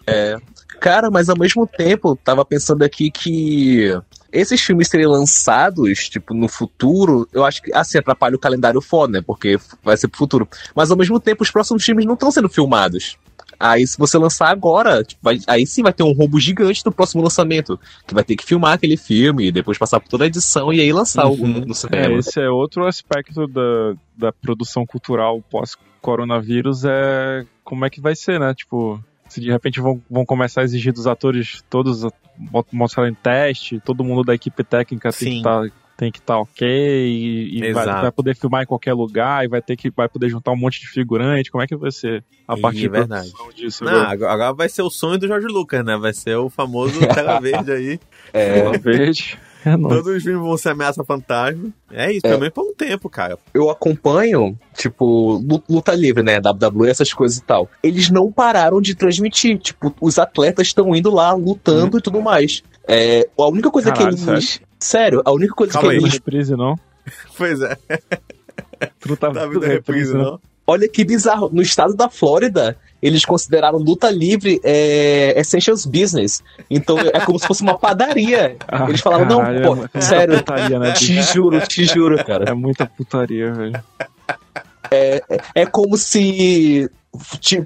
[0.81, 3.91] Cara, mas ao mesmo tempo, tava pensando aqui que
[4.33, 9.19] esses filmes serem lançados, tipo, no futuro, eu acho que, assim, atrapalha o calendário foda,
[9.19, 9.25] né?
[9.25, 10.49] Porque vai ser pro futuro.
[10.75, 13.17] Mas ao mesmo tempo, os próximos filmes não estão sendo filmados.
[13.61, 16.91] Aí, se você lançar agora, tipo, vai- aí sim vai ter um rombo gigante do
[16.91, 17.79] próximo lançamento.
[18.07, 20.81] Que vai ter que filmar aquele filme, e depois passar por toda a edição e
[20.81, 21.61] aí lançar o- Uhum.
[21.67, 22.19] no É, cinema.
[22.19, 28.41] esse é outro aspecto da, da produção cultural pós-coronavírus, é como é que vai ser,
[28.41, 28.55] né?
[28.55, 32.03] Tipo, se de repente vão, vão começar a exigir dos atores todos
[32.37, 35.31] mo- mostrarem teste, todo mundo da equipe técnica tem Sim.
[35.31, 35.71] que estar
[36.01, 39.61] tem que estar ok e, e vai, vai poder filmar em qualquer lugar e vai
[39.61, 41.51] ter que vai poder juntar um monte de figurante.
[41.51, 43.31] Como é que vai ser a parte de é verdade.
[43.55, 43.85] disso?
[43.85, 44.33] Não, agora?
[44.33, 45.99] agora, vai ser o sonho do Jorge Lucas, né?
[45.99, 48.01] Vai ser o famoso tela verde aí.
[48.33, 49.39] Tela verde.
[49.63, 49.95] É nóis.
[49.95, 51.69] Todos os filmes vão ser ameaça fantasma.
[51.91, 52.31] É isso, É.
[52.31, 53.39] também por um tempo, cara.
[53.53, 56.39] eu acompanho, tipo, lu- luta livre, né?
[56.41, 57.69] WWE, essas coisas e tal.
[57.83, 59.59] Eles não pararam de transmitir.
[59.59, 62.63] Tipo, os atletas estão indo lá lutando e tudo mais.
[62.89, 64.45] É, a única coisa Caralho, que eles.
[64.49, 64.67] Sério?
[65.25, 66.01] A única coisa Calma que aí.
[66.01, 66.15] Não eles.
[66.15, 66.79] reprise, não?
[67.37, 67.77] Pois é,
[69.01, 70.39] Tu não tá, tá vendo a reprise, não?
[70.67, 71.51] Olha que bizarro.
[71.53, 76.43] No estado da Flórida, eles consideraram luta livre é, essentials business.
[76.71, 78.57] Então é como se fosse uma padaria.
[78.69, 80.37] Ah, Eles falaram, não, caralho, pô, é muita sério.
[80.39, 80.93] putaria, né?
[80.93, 82.51] Te juro, te juro, cara.
[82.51, 83.83] É muita putaria, velho.
[85.55, 86.89] É como se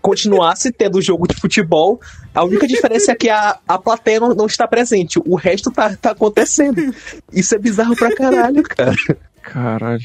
[0.01, 2.01] continuasse tendo jogo de futebol,
[2.35, 5.19] a única diferença é que a, a plateia não, não está presente.
[5.25, 6.95] O resto tá, tá acontecendo.
[7.33, 8.95] Isso é bizarro pra caralho, cara.
[9.43, 10.01] Caralho.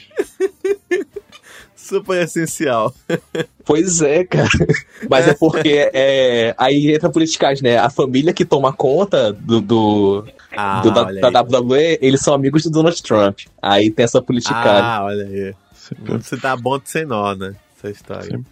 [1.76, 2.94] Super essencial.
[3.66, 4.50] Pois é, cara.
[5.10, 7.78] Mas é porque é, aí entra a politicagem, né?
[7.78, 11.42] A família que toma conta do, do, Ah, do- da, da.
[11.42, 13.40] WWE, eles são amigos do Donald Trump.
[13.62, 14.84] Aí tem essa politicagem.
[14.84, 15.56] Ah, olha aí.
[16.22, 17.56] Se dá bom sem nó, né?
[17.78, 18.38] Essa história.
[18.38, 18.46] Sim.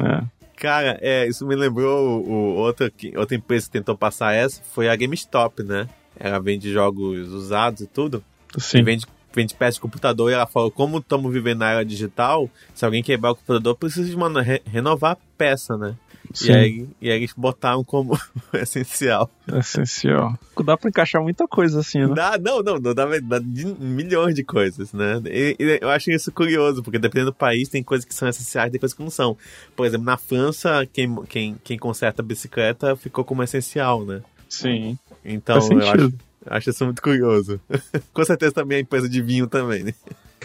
[0.00, 0.22] É.
[0.56, 4.62] Cara, é, isso me lembrou o, o- outra, que- outra empresa que tentou passar essa
[4.72, 5.88] foi a GameStop, né?
[6.18, 8.22] Ela vende jogos usados e tudo.
[8.56, 8.82] E Sim.
[8.84, 12.84] vende, vende peça de computador e ela falou, como estamos vivendo na era digital, se
[12.84, 15.96] alguém quebrar o computador, precisa de mano, re- renovar a peça, né?
[16.32, 16.48] Sim.
[16.48, 18.18] E aí, e aí eles botaram como
[18.54, 19.30] essencial.
[19.50, 20.38] É essencial.
[20.64, 22.14] Dá pra encaixar muita coisa assim, né?
[22.14, 25.20] Dá, não, não, não dá, dá de milhões de coisas, né?
[25.26, 28.68] E, e eu acho isso curioso, porque dependendo do país, tem coisas que são essenciais
[28.68, 29.36] e tem coisas que não são.
[29.76, 34.22] Por exemplo, na França, quem, quem, quem conserta a bicicleta ficou como essencial, né?
[34.48, 34.98] Sim.
[35.24, 36.14] Então, Faz eu acho,
[36.46, 37.60] acho isso muito curioso.
[38.12, 39.94] Com certeza também a empresa de vinho também, né?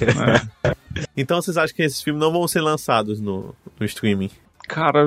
[0.01, 0.75] É.
[1.15, 4.31] Então, vocês acham que esses filmes não vão ser lançados no, no streaming?
[4.69, 5.03] Cara,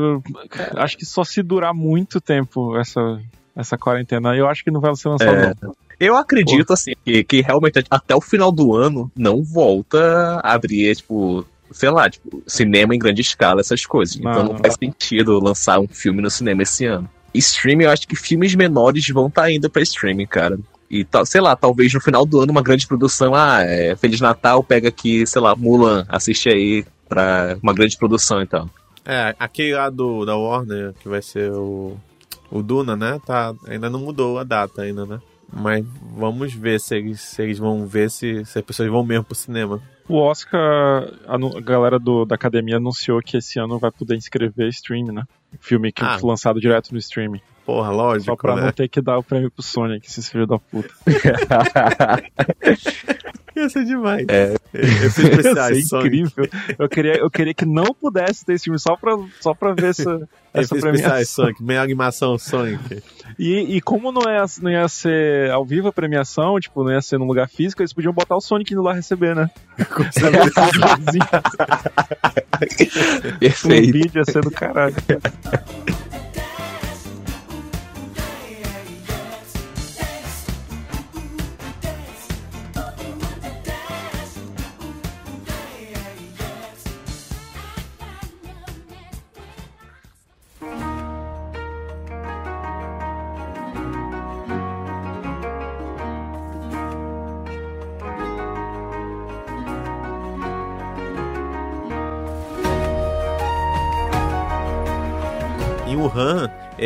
[0.77, 3.20] acho que só se durar muito tempo essa,
[3.57, 5.55] essa quarentena, eu acho que não vai ser lançado, É.
[5.62, 5.75] não.
[6.01, 10.96] Eu acredito, assim, que, que realmente até o final do ano não volta a abrir,
[10.96, 14.16] tipo, sei lá, tipo, cinema em grande escala, essas coisas.
[14.16, 14.59] Não, então não não.
[14.59, 17.09] faz sentido lançar um filme no cinema esse ano.
[17.33, 20.59] Streaming, eu acho que filmes menores vão estar indo pra streaming, cara.
[20.90, 24.20] E tal, sei lá, talvez no final do ano uma grande produção, ah, é, Feliz
[24.20, 28.68] Natal, pega aqui, sei lá, Mulan, assiste aí pra uma grande produção e tal.
[29.05, 31.97] É, aquele lá do, da Warner, que vai ser o,
[32.51, 33.21] o Duna, né?
[33.27, 35.21] Tá, ainda não mudou a data ainda, né?
[35.53, 35.85] Mas
[36.17, 39.35] vamos ver se eles, se eles vão ver se, se as pessoas vão mesmo pro
[39.35, 39.83] cinema.
[40.09, 45.07] O Oscar, a, galera do- da academia anunciou que esse ano vai poder inscrever stream,
[45.12, 45.25] né?
[45.61, 46.19] Filme que Ah.
[46.19, 47.41] foi lançado direto no streaming.
[47.64, 48.62] Porra, Só lógico, pra né?
[48.62, 50.90] não ter que dar o prêmio pro Sonic, esses filhos da puta.
[53.55, 54.25] Ia ser demais.
[54.29, 54.55] É.
[54.75, 55.09] É
[55.83, 56.07] Sonic.
[56.07, 56.48] incrível.
[56.79, 59.90] Eu queria, eu queria que não pudesse ter esse filme só pra, só pra ver
[59.90, 61.44] essa, essa premiação.
[61.44, 61.62] Sonic.
[61.62, 63.03] Melhor animação, Sonic.
[63.38, 67.03] E, e como não ia, não ia ser ao vivo a premiação, tipo, não ia
[67.03, 69.51] ser num lugar físico, eles podiam botar o Sonic indo lá receber, né?
[73.33, 73.92] um Perfeito.
[73.92, 74.94] vídeo ia ser do caralho.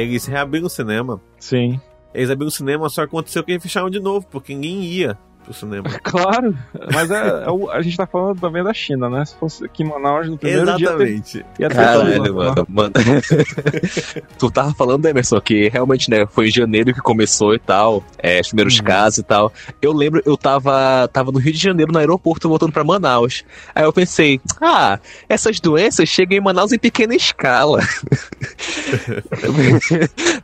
[0.01, 1.21] Eles reabriram o cinema.
[1.39, 1.81] Sim.
[2.15, 5.55] Eles abriram o cinema, só aconteceu que eles fecharam de novo, porque ninguém ia pro
[5.55, 5.85] cinema.
[6.03, 6.57] Claro,
[6.93, 9.25] mas é, é o- a gente tá falando também da China, né?
[9.25, 11.39] Se fosse aqui em Manaus, no primeiro dia, Exatamente.
[11.39, 12.45] ter- ia ter Caralho, lá.
[12.55, 12.93] mano, mano.
[14.39, 18.41] tu tava falando, Emerson, que realmente, né, foi em janeiro que começou e tal, é,
[18.41, 19.53] os primeiros casos e tal.
[19.81, 23.45] Eu lembro, eu tava, tava no Rio de Janeiro, no aeroporto, voltando pra Manaus.
[23.75, 27.81] Aí eu pensei, ah, essas doenças chegam em Manaus em pequena escala.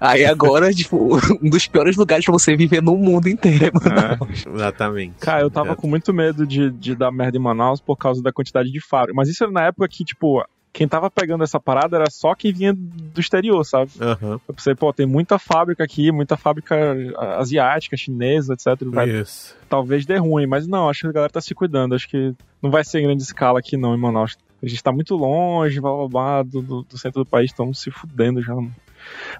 [0.00, 4.44] Aí agora, tipo, um dos piores lugares pra você viver no mundo inteiro, é Manaus.
[4.46, 4.91] Exatamente.
[5.20, 8.32] Cara, eu tava com muito medo de, de dar merda em Manaus por causa da
[8.32, 9.14] quantidade de fábrica.
[9.14, 12.52] Mas isso era na época que, tipo, quem tava pegando essa parada era só quem
[12.52, 13.90] vinha do exterior, sabe?
[14.00, 14.40] Aham.
[14.48, 16.96] Eu pensei, pô, tem muita fábrica aqui, muita fábrica
[17.38, 18.82] asiática, chinesa, etc.
[18.86, 19.54] Vai, Isso.
[19.68, 21.94] talvez dê ruim, mas não, acho que a galera tá se cuidando.
[21.94, 24.38] Acho que não vai ser em grande escala aqui, não, em Manaus.
[24.62, 27.90] A gente tá muito longe, blá, blá, blá, do, do, centro do país, estamos se
[27.90, 28.54] fudendo já.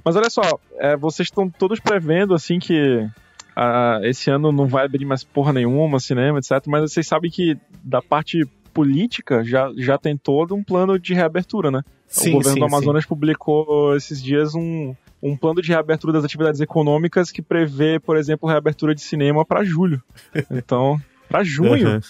[0.05, 0.43] Mas olha só,
[0.79, 3.09] é, vocês estão todos prevendo, assim, que
[3.57, 6.63] ah, esse ano não vai abrir mais porra nenhuma, cinema, etc.
[6.67, 11.71] Mas vocês sabem que da parte política já, já tem todo um plano de reabertura,
[11.71, 11.83] né?
[12.09, 16.25] Sim, o governo sim, do Amazonas publicou esses dias um, um plano de reabertura das
[16.25, 20.03] atividades econômicas que prevê, por exemplo, reabertura de cinema para julho.
[20.51, 21.89] Então, para junho.
[21.89, 22.01] Aham.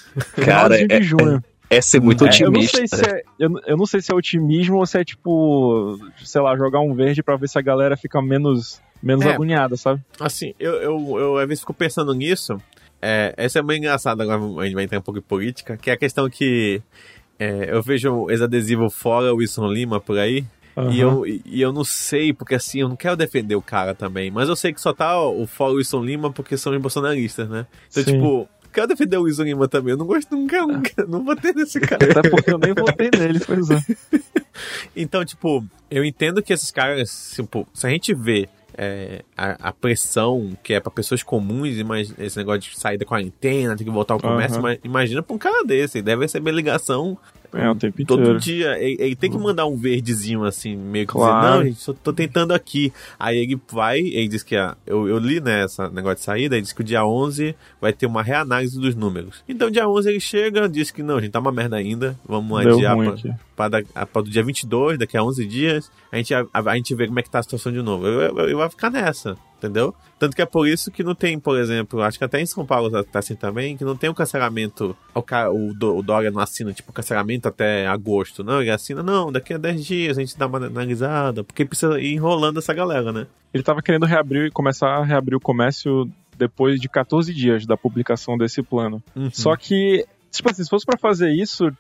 [0.45, 1.43] Cara, de é- junho.
[1.71, 2.77] É ser muito É, eu, não otimista.
[2.77, 6.43] sei se é, eu, eu não sei se é otimismo ou se é tipo, sei
[6.43, 9.33] lá, jogar um verde pra ver se a galera fica menos, menos É.
[9.33, 10.01] agoniada, sabe?
[10.21, 12.57] Assim, eu, eu, eu às vezes fico pensando nisso.
[13.01, 15.91] É, essa é bem engraçada, agora a gente vai entrar um pouco em política, que
[15.91, 16.81] é a questão que
[17.39, 20.45] é, eu vejo esse adesivo fora Wilson Lima por aí,
[20.77, 20.93] Aham.
[20.93, 24.31] e, eu, e eu não sei, porque assim, eu não quero defender o cara também,
[24.31, 27.67] mas eu sei que só tá o fora Wilson Lima porque são os bolsonaristas, né?
[27.91, 28.13] Então, Sim.
[28.13, 29.91] tipo, quero defender o Wilson Lima também.
[29.93, 32.05] Eu não gosto, não quero, não, quero, não vou ter nesse cara.
[32.09, 33.83] Até porque eu nem votei nele, pois é.
[34.95, 39.73] Então, tipo, eu entendo que esses caras, tipo, se a gente vê é, a, a
[39.73, 41.77] pressão que é pra pessoas comuns,
[42.19, 45.39] esse negócio de sair da quarentena, ter que voltar ao comércio, mas imagina pra um
[45.39, 47.19] cara desse, deve receber ligação
[47.55, 48.41] É, o tempo todo inteiro.
[48.41, 48.79] dia.
[48.79, 51.41] Ele, ele tem que mandar um verdezinho assim, meio que Claro.
[51.41, 52.93] dizer, não, gente, só tô tentando aqui.
[53.19, 56.55] Aí ele vai, ele diz que, a, eu, eu li, né, esse negócio de saída,
[56.55, 59.45] ele diz que o dia 11 vai ter uma reanálise dos números.
[59.49, 62.75] Então, dia 11 ele chega, diz que não, gente, tá uma merda ainda, vamos Deu
[62.75, 62.97] adiar
[63.55, 67.19] pra do dia 22, daqui a 11 dias, a gente, a, a gente vê como
[67.19, 68.07] é que tá a situação de novo.
[68.07, 69.95] Eu, eu, eu vai ficar nessa, entendeu?
[70.19, 72.67] Tanto que é por isso que não tem, por exemplo, acho que até em São
[72.67, 76.31] Paulo tá, tá assim também, que não tem o cancelamento, o, o, Do- o Dória
[76.31, 80.21] não assina, tipo, cancelamento até agosto, não, ele assina, não, daqui a 10 dias a
[80.21, 83.27] gente dá uma analisada, porque precisa ir enrolando essa galera, né?
[83.55, 87.77] Ele tava querendo reabrir e começar a reabrir o comércio depois de 14 dias da
[87.77, 89.03] publicação desse plano.
[89.15, 89.31] Uhum.
[89.33, 91.71] Só que, tipo assim, se fosse pra fazer isso,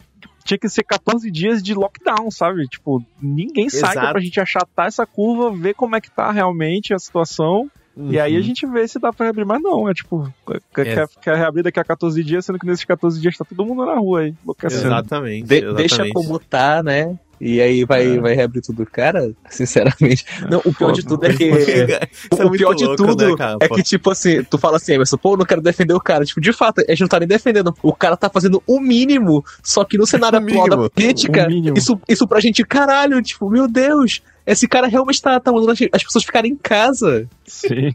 [0.44, 2.66] tinha que ser 14 dias de lockdown, sabe?
[2.66, 6.98] Tipo, ninguém sai pra gente achatar essa curva, ver como é que tá realmente a
[6.98, 7.70] situação.
[7.94, 8.42] E aí a Uhum.
[8.42, 9.44] gente vê se dá pra reabrir.
[9.44, 10.26] Mas não, é tipo,
[10.74, 11.06] quer, É.
[11.20, 13.94] quer, reabrir daqui a 14 dias, sendo que nesses 14 dias tá todo mundo na
[13.98, 14.86] rua aí, enlouquecendo.
[14.86, 15.46] Exatamente.
[15.46, 15.76] De- exatamente.
[15.76, 17.18] deixa como tá, né?
[17.44, 18.20] E aí vai, É.
[18.20, 18.86] vai reabrir tudo.
[18.86, 20.24] Cara, sinceramente.
[20.48, 21.50] Não, o pior de tudo é que.
[22.38, 23.58] É o pior de tudo né, cara?
[23.60, 26.24] é que, tipo assim, tu fala assim, Emerson, pô, eu não quero defender o cara.
[26.24, 27.74] Tipo, de fato, eles não tá nem defendendo.
[27.82, 32.28] O cara tá fazendo o mínimo, só que no cenário atual da política, isso, isso
[32.28, 36.24] pra gente, caralho, tipo, meu Deus, esse cara realmente tá, tá mandando as as pessoas
[36.24, 37.28] ficarem em casa.
[37.44, 37.92] Sim.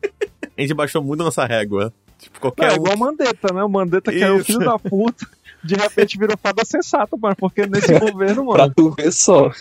[0.57, 1.93] A gente baixou muito nossa régua.
[2.19, 3.63] Tipo, Não, qualquer é um igual o Mandetta, né?
[3.63, 5.25] O Mandetta que era o filho da puta.
[5.67, 7.35] De repente virou fada sensata, mano.
[7.35, 9.51] Porque nesse governo, Pra mano, tu ver só.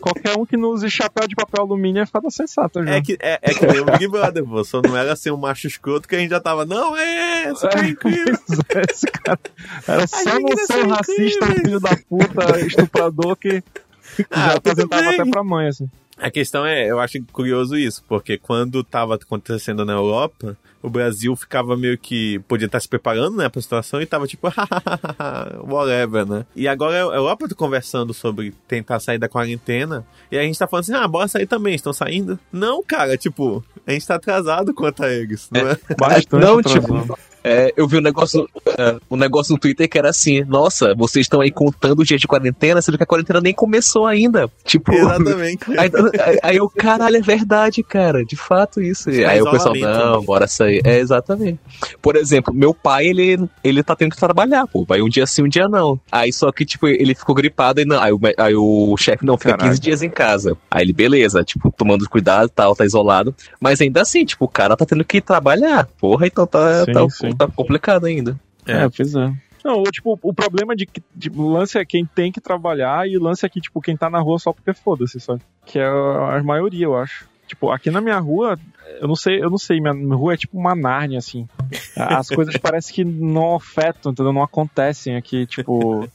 [0.00, 2.90] qualquer um que não use chapéu de papel alumínio é fada sensata, já.
[2.96, 4.62] É que, é, é que nem o Big Brother, pô.
[4.64, 7.62] Só não era ser um macho escroto que a gente já tava, não, é, esse
[7.68, 8.38] cara é incrível.
[8.90, 9.38] Esse cara
[9.86, 13.62] era só não ser um racista, filho da puta, estuprador que
[14.30, 15.20] Ah, já apresentava bem.
[15.20, 15.88] até pra mãe, assim.
[16.18, 21.34] A questão é, eu acho curioso isso, porque quando tava acontecendo na Europa, o Brasil
[21.36, 22.38] ficava meio que.
[22.48, 24.48] podia estar se preparando, né, pra situação e tava tipo,
[25.66, 26.46] whatever, né?
[26.56, 30.66] E agora a Europa tá conversando sobre tentar sair da quarentena, e a gente tá
[30.66, 32.38] falando assim, ah, bora sair também, estão saindo?
[32.52, 35.78] Não, cara, tipo, a gente tá atrasado quanto a eles, não é?
[35.98, 36.80] Bastante Não, atrasado.
[36.80, 40.94] tipo, é, eu vi um negócio, é, um negócio no Twitter que era assim, nossa,
[40.94, 44.48] vocês estão aí contando os dias de quarentena, sendo que a quarentena nem começou ainda.
[44.64, 45.64] Tipo, Exatamente.
[45.70, 45.90] Aí,
[46.20, 49.10] aí, aí eu, caralho, é verdade, cara, de fato isso.
[49.10, 50.26] Aí o pessoal, isolamento, não, né?
[50.26, 50.71] bora sair.
[50.84, 51.58] É, exatamente.
[52.00, 55.42] Por exemplo, meu pai, ele, ele tá tendo que trabalhar, pô, vai um dia sim,
[55.42, 56.00] um dia não.
[56.10, 59.36] Aí só que, tipo, ele ficou gripado e não, aí o, aí o chefe não,
[59.36, 59.70] fica Caralho.
[59.70, 60.56] 15 dias em casa.
[60.70, 63.34] Aí ele, beleza, tipo, tomando cuidado e tal, tá isolado.
[63.60, 65.88] Mas ainda assim, tipo, o cara tá tendo que trabalhar.
[65.98, 67.36] Porra, então tá, Sim, tá, sim.
[67.36, 68.38] tá complicado ainda.
[68.66, 69.32] É, pois é.
[69.64, 73.08] Não, o, tipo, o problema de que tipo, o lance é quem tem que trabalhar
[73.08, 75.40] e o lance é que, tipo, quem tá na rua só porque foda-se, sabe?
[75.64, 77.28] Que é a, a maioria, eu acho.
[77.46, 78.58] Tipo, aqui na minha rua,
[79.00, 81.46] eu não sei, eu não sei, minha, minha rua é tipo uma Nárnia, assim.
[81.96, 84.32] As coisas parecem que não afetam, entendeu?
[84.32, 86.08] Não acontecem aqui, tipo.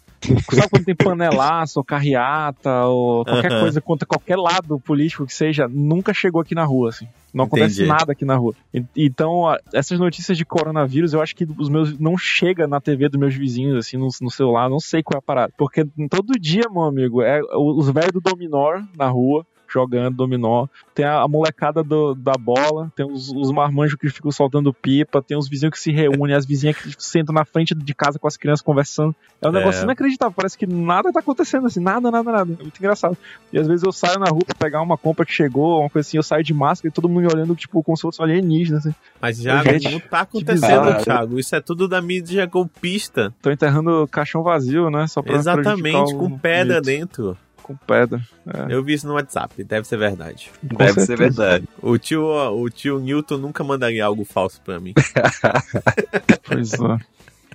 [0.51, 3.59] Sabe quando tem panelaço, ou carreata, ou qualquer Aham.
[3.59, 7.07] coisa contra qualquer lado político que seja, nunca chegou aqui na rua, assim.
[7.33, 7.87] Não acontece Entendi.
[7.87, 8.53] nada aqui na rua.
[8.95, 13.19] Então, essas notícias de coronavírus, eu acho que os meus não chega na TV dos
[13.19, 15.53] meus vizinhos, assim, no, no celular, não sei qual é a parada.
[15.57, 20.67] Porque todo dia, meu amigo, é os velhos do dominó na rua, jogando dominó.
[20.93, 25.21] Tem a, a molecada do- da bola, tem os, os marmanjos que ficam soltando pipa,
[25.21, 28.27] tem os vizinhos que se reúnem, as vizinhas que sentam na frente de casa com
[28.27, 29.15] as crianças conversando.
[29.41, 29.59] É um É.
[29.59, 32.53] negócio inacreditável, parece que nada tá acontecendo assim, nada, nada, nada.
[32.59, 33.17] É muito engraçado.
[33.53, 36.07] E às vezes eu saio na rua pra pegar uma compra que chegou, uma coisa
[36.07, 38.25] assim, eu saio de máscara e todo mundo me olhando, tipo, como se fosse um
[38.25, 38.93] alienígena, assim.
[39.21, 41.03] Mas já Gente, não tá acontecendo.
[41.03, 41.39] Thiago.
[41.39, 43.33] Isso é tudo da mídia golpista.
[43.41, 45.07] Tô enterrando caixão vazio, né?
[45.07, 47.37] Só pra Exatamente, com pedra dentro.
[47.67, 48.21] Com pedra.
[48.47, 48.73] É.
[48.73, 50.49] Eu vi isso no WhatsApp, deve ser verdade.
[50.69, 51.43] Com Deve ser certeza.
[51.43, 51.67] verdade.
[51.81, 54.93] O tio, o tio Newton nunca mandaria algo falso pra mim.
[56.43, 56.97] Pois é.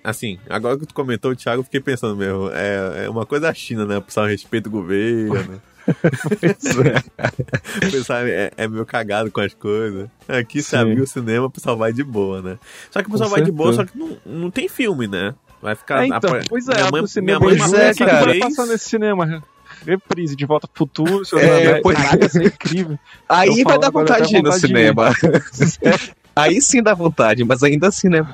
[0.05, 2.51] Assim, agora que tu comentou, Thiago, eu fiquei pensando mesmo.
[2.53, 3.97] É, é uma coisa a China, né?
[3.99, 5.63] O pessoal respeita o governo.
[5.89, 6.37] o
[7.91, 10.09] pessoal é, é meio cagado com as coisas.
[10.29, 12.59] Aqui, se abrir o cinema, o pessoal vai de boa, né?
[12.91, 13.93] Só que o pessoal Com vai de boa, só certeza.
[14.07, 15.35] que não, não tem filme, né?
[15.63, 16.03] Vai ficar.
[16.03, 18.13] É, então, apa- pois é, minha mãe, o cinema minha mãe pois é, é, cara.
[18.25, 18.39] vai vez.
[18.41, 19.45] passar nesse cinema.
[19.87, 22.99] Reprise de Volta pro Futuro, seu É, pois- Caraca, isso é incrível.
[23.29, 25.11] Aí Tô vai falando dar vontade de ir no cinema.
[26.35, 28.27] Aí sim dá vontade, mas ainda assim, né?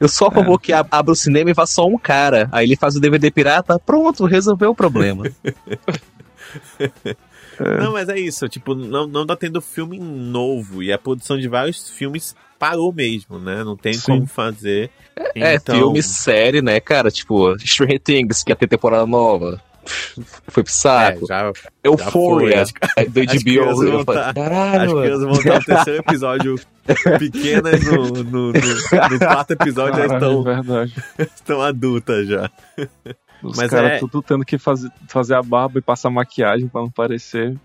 [0.00, 2.48] Eu só favor que ab- abra o cinema e vá só um cara.
[2.50, 5.24] Aí ele faz o DVD pirata, pronto, resolveu o problema.
[7.80, 10.80] Não, mas é isso, tipo, não, não tá tendo filme novo.
[10.82, 13.64] E a produção de vários filmes parou mesmo, né?
[13.64, 14.02] Não tem Sim.
[14.12, 14.90] como fazer.
[15.34, 17.10] É, Então, filme, série, né, cara?
[17.10, 19.60] Tipo, Stranger Things, que ia ter temporada nova.
[20.48, 21.26] Foi pro É, saco.
[21.26, 21.52] já,
[21.84, 22.74] Euphoria, foi.
[22.96, 23.40] é, do HBO.
[23.40, 25.02] crianças Eu vão falei, tá- Caralho, as mano.
[25.02, 26.60] crianças vão estar no terceiro episódio
[27.18, 30.94] pequenas, no, no, no- no quarto episódio já Caralho, estão, é verdade.
[31.36, 32.50] estão adultas já.
[33.42, 36.80] Os Mas caras é- tudo tendo que fazer, fazer a barba e passar maquiagem pra
[36.80, 37.56] não parecer.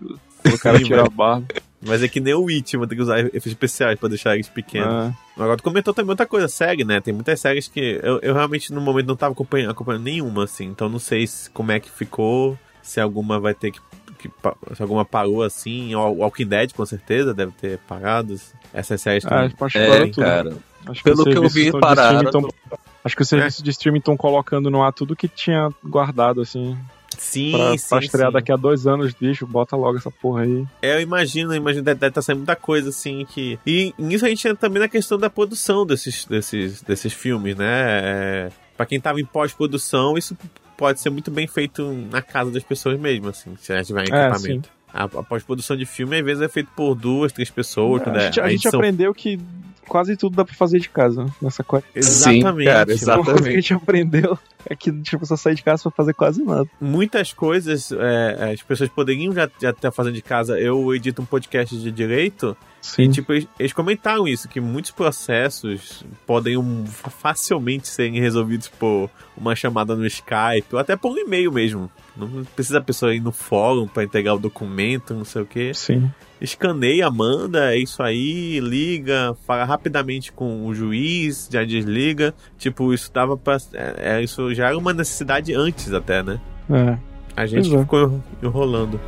[0.46, 1.16] O cara Sim, tira a mano.
[1.16, 1.46] barba.
[1.86, 4.48] Mas é que nem o It, vou ter que usar efeitos especiais pra deixar eles
[4.48, 4.88] pequenos.
[4.88, 7.00] Ah, Agora, tu comentou também outra coisa, série, né?
[7.00, 10.64] Tem muitas séries que eu, eu realmente no momento não tava acompanhando, acompanhando nenhuma, assim.
[10.66, 13.80] Então não sei se- como é que ficou, se alguma vai ter que.
[14.18, 14.30] que
[14.74, 15.94] se alguma parou assim.
[15.94, 18.36] O Walking Dead, com certeza, deve ter parado.
[18.72, 19.34] Essas séries que.
[19.34, 20.20] ah, acho que É, tudo.
[20.22, 20.56] cara.
[20.86, 22.20] Acho Pelo os que eu vi, pararam.
[22.22, 25.68] streaming tão- Acho que os serviços de streaming estão colocando no ar tudo que tinha
[25.84, 26.76] guardado, assim.
[27.18, 27.88] Sim, Pra, sim.
[27.88, 28.32] pra estrear sim.
[28.34, 30.64] daqui a dois anos, bicho, bota logo essa porra aí.
[30.82, 33.58] É, eu imagino, eu imagino deve estar saindo muita coisa assim que.
[33.66, 37.66] E nisso a gente entra também na questão da produção desses, desses, desses filmes, né?
[37.68, 40.36] É, pra quem tava em pós-produção, isso
[40.76, 44.00] pode ser muito bem feito na casa das pessoas mesmo, assim, se a gente tiver
[44.12, 44.68] É, equipamento.
[44.94, 48.00] A, a pós-produção de filme, às vezes, é feito por duas, três pessoas.
[48.00, 49.38] a quando é- gente, a gente edição- aprendeu que
[49.86, 51.92] quase tudo dá pra fazer de casa nessa quarentena.
[51.98, 52.66] Exatamente.
[52.66, 52.92] Cara, né?
[52.94, 53.18] exato.
[53.20, 56.14] Uma coisa que a gente aprendeu é que tipo, você sair de casa pra fazer
[56.14, 56.66] quase nada.
[56.80, 60.58] muitas coisas é, as pessoas poderiam já já estar fazendo de casa.
[60.58, 63.04] Eu edito um podcast de direito Sim.
[63.04, 69.56] e tipo, eles, comentaram isso, que muitos processos podem fa- facilmente serem resolvidos por uma
[69.56, 71.90] chamada no Skype ou até por um e-mail mesmo.
[72.14, 75.72] Não precisa a pessoa ir no fórum para entregar o documento, não sei o quê.
[75.72, 76.10] Sim.
[76.38, 82.34] Escaneia, manda, é isso aí, liga, fala rapidamente com o juiz, já desliga.
[82.58, 83.56] Tipo, isso dava pra.
[83.72, 86.38] É, é, isso já era uma necessidade antes até, né?
[86.70, 86.98] É.
[87.34, 87.78] A gente é.
[87.78, 89.00] ficou enrolando.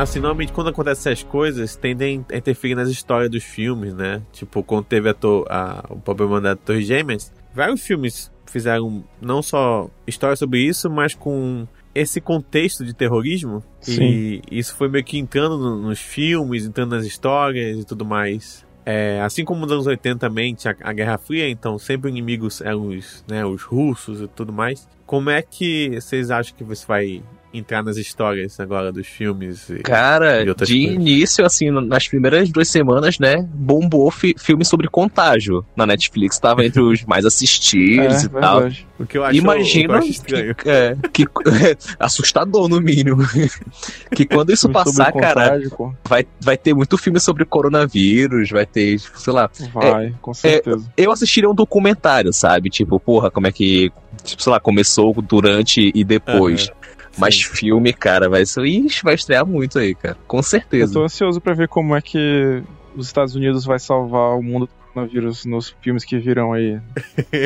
[0.00, 4.22] Assim, normalmente quando acontecem essas coisas, tendem a interferir nas histórias dos filmes, né?
[4.32, 9.42] Tipo, quando teve a to- a- o problema da Torre Gêmeas, vários filmes fizeram não
[9.42, 13.62] só história sobre isso, mas com esse contexto de terrorismo.
[14.02, 18.64] E isso foi meio que entrando no- nos filmes, entrando nas histórias e tudo mais.
[18.86, 22.88] É, assim como nos anos 80 também tinha a Guerra Fria, então sempre inimigos eram
[22.88, 24.88] os, né, os russos e tudo mais.
[25.04, 29.68] Como é que vocês acham que você vai entrar nas histórias agora dos filmes?
[29.70, 29.76] E...
[29.80, 30.94] Cara, E outras de coisas.
[30.94, 36.38] início, assim, nas primeiras duas semanas, né, bombou fi filme sobre contágio na Netflix.
[36.38, 38.60] Tava entre os mais assistidos É, e tal.
[38.60, 38.86] verdade.
[39.00, 40.54] O que eu acho, o que Imagina eu acho estranho.
[40.54, 41.26] que, é, que-
[41.98, 43.18] assustador no mínimo.
[44.14, 48.98] que quando isso passar, cara, contágio, vai, vai ter muito filme sobre coronavírus, vai ter,
[48.98, 49.50] sei lá.
[49.72, 50.84] Vai, com certeza.
[50.96, 52.68] Eu assistiria um documentário, sabe?
[52.70, 53.90] Tipo, porra, como é que,
[54.22, 56.70] tipo, sei lá, começou durante e depois.
[57.20, 58.64] Mas filme, cara, vai ser.
[58.64, 60.16] Ixi, vai estrear muito aí, cara.
[60.26, 60.92] Com Eu certeza.
[60.92, 62.62] tô ansioso pra ver como é que
[62.96, 66.80] os Estados Unidos vai salvar o mundo do coronavírus nos filmes que virão aí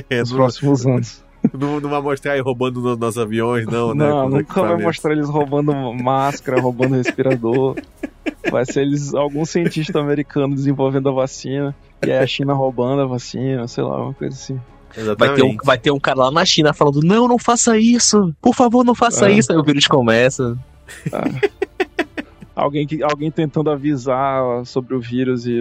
[0.09, 1.23] É, nos não, próximos anos.
[1.53, 4.09] não, não vai mostrar aí roubando nos nossos aviões, não, né?
[4.09, 7.77] Não, os nunca vai mostrar eles roubando máscara, roubando respirador.
[8.51, 11.75] Vai ser eles, algum cientista americano desenvolvendo a vacina.
[12.07, 14.59] E aí a China roubando a vacina, sei lá, uma coisa assim.
[15.19, 18.35] Vai ter, um, vai ter um cara lá na China falando: Não, não faça isso!
[18.41, 19.33] Por favor, não faça É.
[19.33, 19.51] isso!
[19.53, 20.57] Aí o vírus começa.
[22.57, 25.61] Alguém, que, alguém tentando avisar sobre o vírus e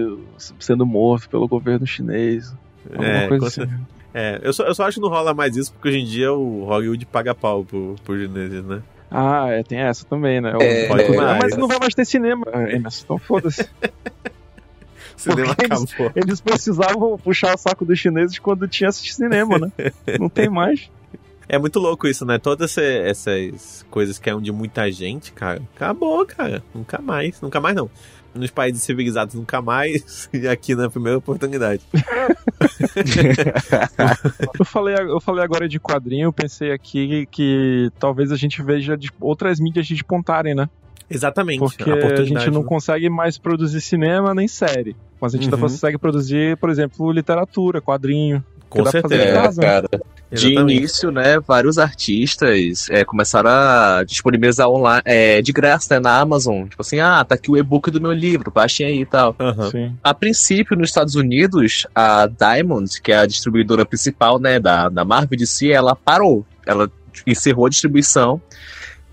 [0.60, 2.54] sendo morto pelo governo chinês.
[2.92, 3.68] Alguma É, coisa assim.
[4.14, 6.32] É, eu só, eu só acho que não rola mais isso porque hoje em dia
[6.32, 8.84] o Hollywood paga pau pro, pro chineses, né?
[9.10, 10.54] Ah, é, tem essa também, né?
[10.62, 11.40] É, Ah, mais.
[11.42, 13.68] mas não vai mais ter cinema, Emerson, então foda-se.
[15.16, 16.12] Cinema eles- acabou.
[16.16, 19.72] Eles precisavam puxar o saco dos chineses quando tinha cinema, né?
[20.20, 20.90] Não tem mais.
[21.48, 22.40] É muito louco isso, né?
[22.40, 22.82] Todas essa-
[23.30, 26.64] essas coisas que eram de muita gente, cara, acabou, cara.
[26.74, 27.40] Nunca mais.
[27.42, 27.90] Nunca mais, não.
[28.34, 30.28] Nos países civilizados, nunca mais.
[30.34, 31.84] E aqui na primeira oportunidade.
[34.60, 38.98] Eu falei, eu falei agora de quadrinho, eu pensei aqui que talvez a gente veja
[39.20, 40.70] outras mídias despontarem, né?
[41.10, 41.60] Exatamente.
[41.60, 42.68] Porque a a gente não né?
[42.68, 44.96] consegue mais produzir cinema nem série.
[45.22, 45.64] Mas a gente ainda Uhum.
[45.64, 48.44] consegue produzir, por exemplo, literatura, quadrinho.
[48.70, 49.32] Com dá pra fazer certeza.
[49.32, 49.68] em É, casa, né?
[49.68, 49.88] cara.
[50.32, 50.78] De Exatamente.
[50.80, 56.64] início, né, vários artistas é, começaram a disponibilizar online, é, de graça né, na Amazon.
[56.68, 59.36] Tipo assim, ah, tá aqui o e-book do meu livro, baixem aí e tal.
[59.70, 59.96] Sim.
[60.04, 65.06] A princípio, nos Estados Unidos, a Diamond, que é a distribuidora principal né, da, da
[65.06, 66.44] Marvel de si, ela parou.
[66.66, 66.90] Ela
[67.28, 68.42] encerrou a distribuição.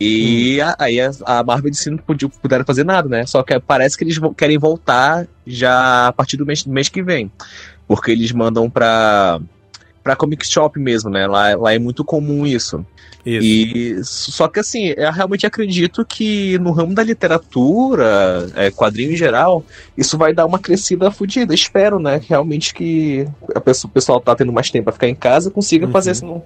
[0.01, 3.27] E a- aí a, a Marvel de si não podia, puderam fazer nada, né?
[3.27, 7.03] Só que parece que eles querem voltar já a partir do mês, do mês que
[7.03, 7.31] vem.
[7.87, 9.41] Porque eles mandam pra,
[10.03, 11.27] pra comic shop mesmo, né?
[11.27, 12.85] Lá, lá é muito comum isso.
[13.25, 13.47] Isso.
[13.47, 19.17] E só que assim, eu realmente acredito que no ramo da literatura, é, quadrinho em
[19.17, 19.65] geral,
[19.97, 21.55] isso vai dar uma crescida fodida.
[21.55, 22.21] Espero, né?
[22.29, 25.87] Realmente que a pessoa- o pessoal tá tendo mais tempo pra ficar em casa consiga
[25.87, 25.93] Uhum.
[25.93, 26.43] fazer assim,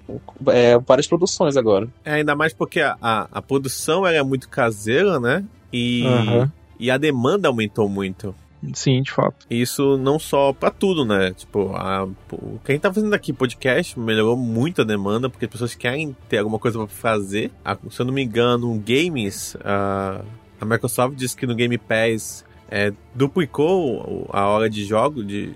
[0.48, 1.88] é, várias produções agora.
[2.04, 5.44] É, ainda mais porque a, a, a produção é muito caseira, né?
[5.72, 6.52] E, Aham.
[6.78, 8.34] e a demanda aumentou muito.
[8.72, 9.46] Sim, de fato.
[9.50, 11.32] Isso não só pra tudo, né?
[11.32, 15.44] Tipo, a, o que a gente tá fazendo aqui, podcast, melhorou muito a demanda, porque
[15.44, 17.50] as pessoas querem ter alguma coisa pra fazer.
[17.90, 20.22] Se eu não me engano, games, a,
[20.60, 25.52] a Microsoft disse que no Game Pass é, duplicou a hora de jogo, de,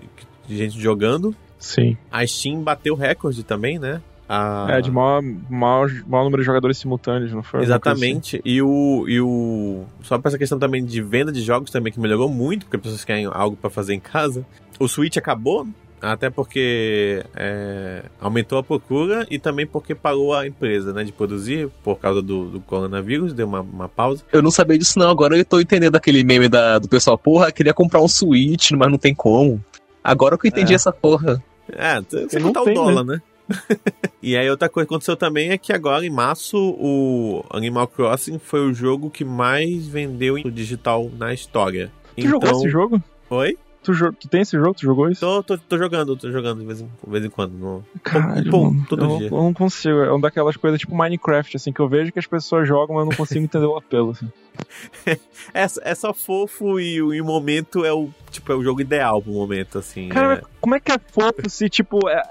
[0.46, 1.34] de gente jogando.
[1.58, 1.96] Sim.
[2.10, 4.00] A Steam bateu recorde também, né?
[4.28, 7.60] A- É, de maior, maior, maior número de jogadores simultâneos, não foi?
[7.60, 7.66] Assim.
[7.68, 8.40] Exatamente.
[8.44, 9.84] E o, e o.
[10.02, 12.82] Só pra essa questão também de venda de jogos também, que melhorou muito, porque as
[12.82, 14.44] pessoas querem algo pra fazer em casa.
[14.78, 15.66] O Switch acabou,
[16.00, 21.68] até porque é, aumentou a procura e também porque parou a empresa, né, de produzir
[21.82, 24.22] por causa do, do coronavírus, deu uma, uma pausa.
[24.32, 25.10] Eu não sabia disso, não.
[25.10, 28.90] Agora eu tô entendendo aquele meme da, do pessoal, porra, queria comprar um Switch, mas
[28.90, 29.64] não tem como.
[30.04, 30.76] Agora que eu entendi É.
[30.76, 31.42] essa porra.
[31.70, 33.20] É, você não contar o tem, dólar, né?
[34.22, 38.38] e aí outra coisa que aconteceu também é que agora em março o Animal Crossing
[38.38, 41.90] foi o jogo que mais vendeu em digital na história.
[42.16, 43.02] Tu jogou esse jogo?
[43.30, 43.56] Oi?
[43.82, 44.74] Tu, tu tem esse jogo?
[44.74, 45.20] Tu jogou isso?
[45.20, 47.52] Tô, tô, tô jogando, tô jogando de vez em, de vez em quando.
[47.52, 47.84] No...
[48.02, 49.28] Caralho, Pô, mano, todo eu, não- dia.
[49.28, 49.98] eu não consigo.
[50.00, 53.04] É uma daquelas coisas tipo Minecraft, assim, que eu vejo que as pessoas jogam, mas
[53.04, 54.10] eu não consigo entender o apelo.
[54.10, 54.28] Assim.
[55.54, 58.80] É, é só fofo e, o- e o momento é o tipo é o jogo
[58.80, 60.08] ideal pro momento, assim.
[60.08, 60.42] Cara, é.
[60.60, 62.22] como é que é fofo se, tipo, é,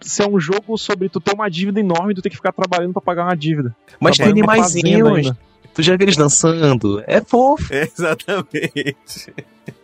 [0.00, 2.52] se é um jogo sobre tu ter uma dívida enorme e tu ter que ficar
[2.52, 3.74] trabalhando pra pagar uma dívida?
[4.00, 5.32] Mas tem animaizinhos.
[5.74, 7.02] Tu já viu eles dançando?
[7.06, 7.72] É fofo.
[7.72, 9.32] É, exatamente.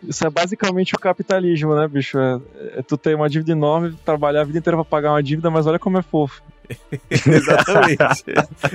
[0.02, 2.18] Isso é basicamente o capitalismo, né, bicho?
[2.18, 2.40] É,
[2.76, 5.66] é tu ter uma dívida enorme, trabalhar a vida inteira pra pagar uma dívida, mas
[5.66, 6.42] olha como é fofo.
[7.10, 8.24] exatamente.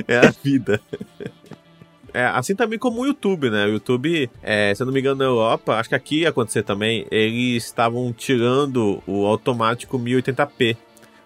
[0.07, 0.81] é a vida.
[2.13, 3.65] É, assim também como o YouTube, né?
[3.65, 6.63] O YouTube, é, se eu não me engano, na Europa, acho que aqui ia acontecer
[6.63, 10.77] também, eles estavam tirando o automático 1080p.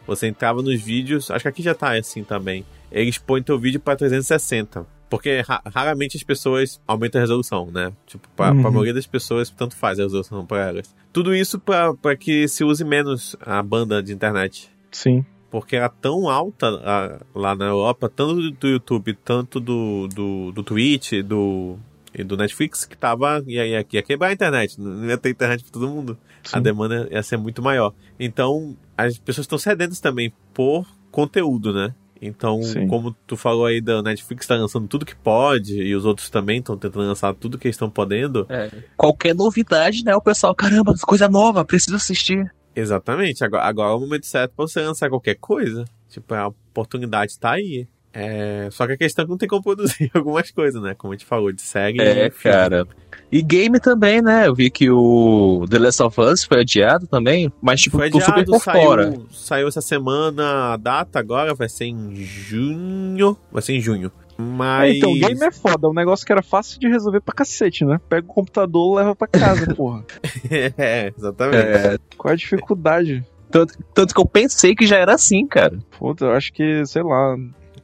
[0.05, 2.65] Você entrava nos vídeos, acho que aqui já tá assim também.
[2.89, 4.96] Eles põem teu vídeo pra 360.
[5.09, 7.93] Porque ra- raramente as pessoas aumentam a resolução, né?
[8.05, 8.61] Tipo, pra, Uhum.
[8.61, 10.93] pra maioria das pessoas, tanto faz a resolução pra elas.
[11.13, 15.25] Tudo isso pra que se use menos a banda de internet Sim.
[15.49, 20.61] porque era tão alta ah, lá na Europa, tanto do, YouTube, tanto do, do, do
[20.63, 21.77] Twitch do,
[22.13, 23.41] e do Netflix, que tava.
[23.47, 24.79] Ia, ia, ia quebrar a internet.
[24.79, 26.17] Não ia ter internet pra todo mundo.
[26.51, 26.61] A Sim.
[26.61, 27.93] demanda ia ser muito maior.
[28.19, 31.93] Então, as pessoas estão sedentas também por conteúdo, né?
[32.21, 32.87] Então, Sim.
[32.87, 36.59] como tu falou aí da Netflix tá lançando tudo que pode, e os outros também
[36.59, 38.47] estão tentando lançar tudo que eles estão podendo.
[38.95, 40.15] Qualquer novidade, né?
[40.15, 42.51] O pessoal, caramba, coisa nova, preciso assistir.
[42.75, 43.43] Exatamente.
[43.43, 45.85] Agora, agora é o momento certo pra você lançar qualquer coisa.
[46.09, 47.87] Tipo, a oportunidade tá aí.
[48.19, 48.67] É...
[48.71, 50.95] Só que a questão é que não tem como produzir algumas coisas, né?
[50.97, 52.01] Como a gente falou, de série.
[52.01, 52.87] É, e cara.
[53.31, 54.47] E game também, né?
[54.47, 58.19] Eu vi que o The Last of Us foi adiado também, mas tipo, Foi tô
[58.19, 59.11] super adiado, por fora.
[59.11, 63.37] saiu, saiu essa semana a data agora, vai ser em junho.
[63.51, 64.11] Vai ser em junho.
[64.35, 64.93] Mas.
[64.93, 67.35] É, então, o game é foda, é um negócio que era fácil de resolver pra
[67.35, 67.99] cacete, né?
[68.09, 70.03] Pega o computador leva pra casa, porra.
[70.49, 71.57] é, exatamente.
[71.57, 73.23] É, Qual é a dificuldade?
[73.51, 75.77] tanto, tanto que eu pensei que já era assim, cara.
[75.97, 77.35] Puta, eu acho que, sei lá,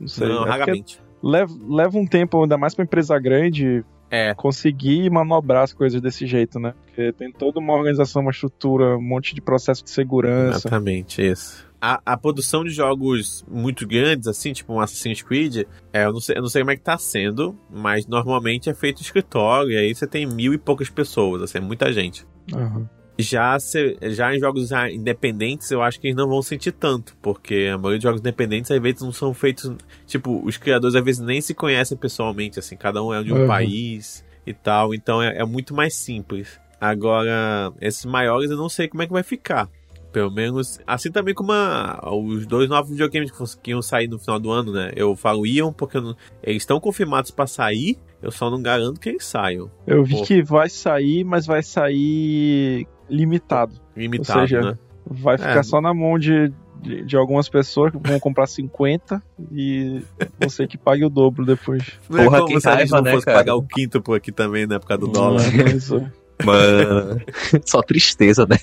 [0.04, 0.28] não sei.
[0.28, 1.00] não, é raramente.
[1.22, 4.34] leva, leva um tempo, ainda mais pra empresa grande, É.
[4.36, 6.74] conseguir manobrar as coisas desse jeito, né?
[6.86, 10.60] Porque tem toda uma organização, uma estrutura, um monte de processo de segurança.
[10.68, 11.66] Exatamente, isso.
[11.82, 16.22] A, a produção de jogos muito grandes, assim, tipo um Assassin's Creed, é, eu, não
[16.22, 19.72] sei, eu não sei como é que tá sendo, mas normalmente é feito em escritório,
[19.72, 22.26] e aí você tem mil e poucas pessoas, assim, é muita gente.
[22.54, 22.88] Aham.
[23.18, 27.16] Já, se- já em jogos ah, independentes, eu acho que eles não vão sentir tanto,
[27.22, 29.72] porque a maioria de jogos independentes, às vezes, não são feitos.
[30.08, 33.42] Tipo, os criadores às vezes nem se conhecem pessoalmente, assim, cada um é de um
[33.42, 33.48] Uhum.
[33.48, 36.60] país e tal, então é, é muito mais simples.
[36.82, 39.70] Agora, esses maiores eu não sei como é que vai ficar.
[40.12, 44.40] Pelo menos, assim também como a- os dois novos videogames que, iam sair no final
[44.40, 44.92] do ano, né?
[44.96, 49.10] Eu falo iam porque não- eles estão confirmados pra sair, eu só não garanto que
[49.10, 49.72] eles saiam.
[49.88, 50.24] Eu vi Pô.
[50.24, 52.86] que vai sair, mas vai sair
[53.16, 53.76] limitado.
[53.96, 54.78] Limitado, Ou seja, né?
[55.06, 55.64] Vai ficar É.
[55.64, 56.52] só na mão de,
[56.82, 60.02] de, de algumas pessoas que vão comprar 50 e
[60.40, 61.84] você que pague o dobro depois.
[62.10, 63.38] Não é Porra, como que se a gente raiva, não né, fosse cara?
[63.38, 64.80] pagar o quinto por aqui também, né?
[64.80, 65.42] Por causa do dólar.
[65.76, 66.02] Isso.
[66.44, 67.22] Mano,
[67.66, 68.58] só tristeza, né?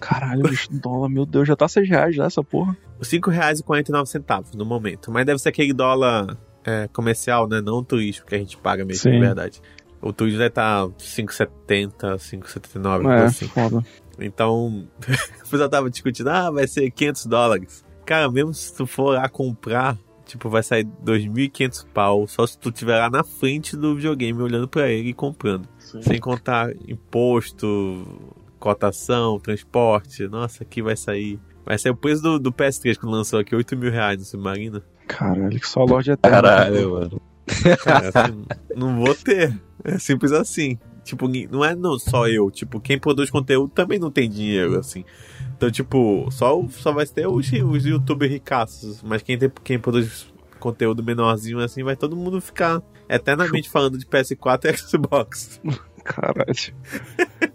[0.00, 2.72] Caralho, bicho, dólar, meu Deus, já tá 6 reais já essa porra.
[3.00, 5.10] R$ 5,49 no momento.
[5.10, 7.60] Mas deve ser aquele dólar é, comercial, né?
[7.60, 9.12] Não turístico que a gente paga mesmo, Sim.
[9.12, 9.60] de verdade.
[10.02, 13.48] O turismo deve estar 5,70, 5,79, É, assim.
[13.48, 13.84] foda.
[14.18, 14.86] Então,
[15.46, 17.84] o pessoal tava discutindo, ah, vai ser 500 dólares.
[18.06, 19.96] Cara, mesmo se tu for lá comprar,
[20.26, 24.66] tipo, vai sair 2.500 pau, só se tu estiver lá na frente do videogame olhando
[24.68, 25.68] pra ele e comprando.
[25.78, 28.06] Sem contar imposto,
[28.58, 30.26] cotação, transporte.
[30.28, 31.38] Nossa, aqui vai sair.
[31.64, 34.82] Vai sair o preço do, do PS3 quando lançou aqui, 8 mil reais no Submarino.
[35.06, 36.36] Caralho, que só Lorde Eterno.
[36.42, 37.20] Caralho, mano.
[37.84, 38.44] Cara, assim,
[38.76, 39.60] não vou ter.
[39.84, 40.78] É simples assim.
[41.02, 42.50] Tipo, não é não, só eu.
[42.50, 45.04] Tipo, quem produz conteúdo também não tem dinheiro, assim.
[45.56, 49.02] Então, tipo, só, só vai ter os, os youtubers ricaços.
[49.02, 54.06] Mas quem, tem, quem produz conteúdo menorzinho, assim, vai todo mundo ficar eternamente falando de
[54.06, 55.60] PS4 e Xbox.
[56.04, 56.54] Caralho.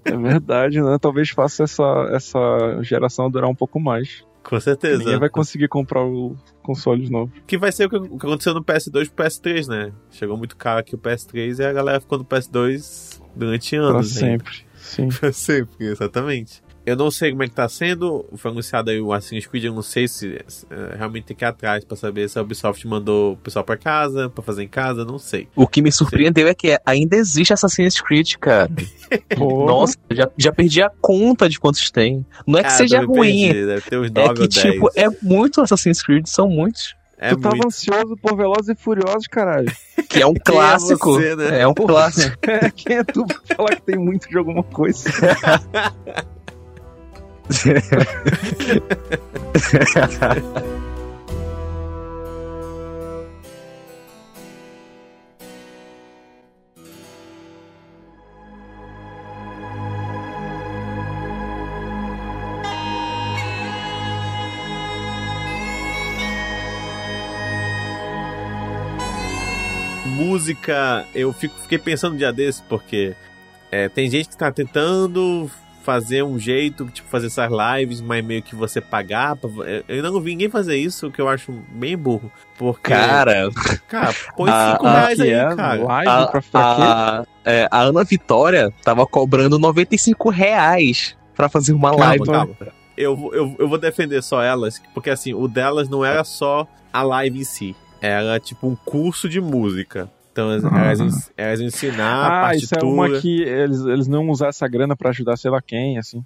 [0.03, 0.97] É verdade, né?
[0.99, 4.25] Talvez faça essa, essa geração durar um pouco mais.
[4.47, 4.99] Com certeza.
[4.99, 7.31] Ninguém vai conseguir comprar o console novo.
[7.47, 9.91] Que vai ser o que, o que aconteceu no PS2 pro PS3, né?
[10.11, 14.21] Chegou muito caro aqui o PS3 e a galera ficou no PS2 durante Pra anos.
[14.21, 14.37] ainda.
[14.37, 14.65] sempre.
[14.75, 15.09] Sim.
[15.19, 16.63] Pra sempre, exatamente.
[16.85, 18.25] Eu não sei como é que tá sendo.
[18.35, 20.35] Foi anunciado aí o Assassin's Creed, eu não sei se
[20.69, 23.75] é, realmente tem que ir atrás pra saber se a Ubisoft mandou o pessoal pra
[23.75, 25.47] casa, pra fazer em casa, não sei.
[25.55, 28.69] O que me surpreendeu é que ainda existe Assassin's Creed, cara.
[29.37, 32.25] Nossa, já, já perdi a conta de quantos tem.
[32.45, 34.73] Não é que Ah, seja ruim, perdi, deve ter uns 9 é ou que, 10.
[34.73, 36.93] tipo, é muito Assassin's Creed, são muitos.
[37.17, 37.67] É tu tava muito.
[37.67, 39.71] ansioso por Velozes e Furiosos, caralho.
[40.09, 41.13] Que é um clássico.
[41.15, 41.61] você, né?
[41.61, 42.37] É um clássico.
[42.75, 45.09] Quem é tu pra falar que tem muito de alguma coisa?
[70.15, 73.15] Música, eu fico, fiquei pensando um dia desse, porque
[73.71, 75.49] é, tem gente que tá tentando
[75.85, 79.35] fazer um jeito, tipo, fazer essas lives, mas meio que você pagar.
[79.35, 79.49] Pra,
[79.87, 82.31] eu ainda não vi ninguém fazer isso, que eu acho bem burro.
[82.57, 82.89] Porque.
[82.91, 83.49] Cara,
[83.87, 85.83] Cara, põe a- 5 a- reais que aí, é cara.
[85.83, 91.89] live a, pra, a, é, a Ana Vitória tava cobrando 95 reais pra fazer uma
[91.91, 92.25] Calma, live.
[92.25, 92.55] calma.
[92.97, 96.65] Eu, vou- eu, eu vou defender só elas, porque assim, o delas não era só
[96.91, 97.75] a live em si.
[98.01, 100.09] Era tipo um curso de música.
[100.35, 100.79] Então elas, Ah.
[100.85, 102.85] elas, ens- elas ensinar a Ah, isso é partitura.
[102.93, 106.21] uma que eles, eles não usar essa grana pra ajudar sei lá quem, assim.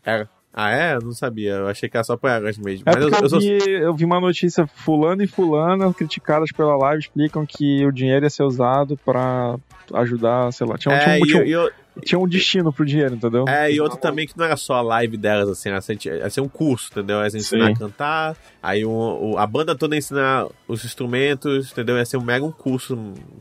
[0.52, 0.96] Ah, é?
[0.96, 1.52] Eu não sabia.
[1.52, 2.84] Eu achei que era só pra elas mesmo.
[2.88, 3.40] É Mas eu, eu, sou.
[3.40, 8.26] vi, eu vi uma notícia, fulano e fulana, criticadas pela live, explicam que o dinheiro
[8.26, 9.56] ia ser usado pra
[9.94, 12.86] ajudar, sei lá, tinha, um- É, tinha, um- e, tinha, eu- tinha um destino pro
[12.86, 13.46] dinheiro, entendeu?
[13.48, 16.30] é, e outro também que não era só a live delas, assim, era, ser- ia
[16.30, 17.20] ser um curso, entendeu?
[17.22, 17.74] Ia ensinar Sim.
[17.74, 18.90] a cantar, aí o,
[19.34, 21.98] o- a banda toda ia ensinar os instrumentos, entendeu?
[21.98, 22.98] Ia ser um mega um curso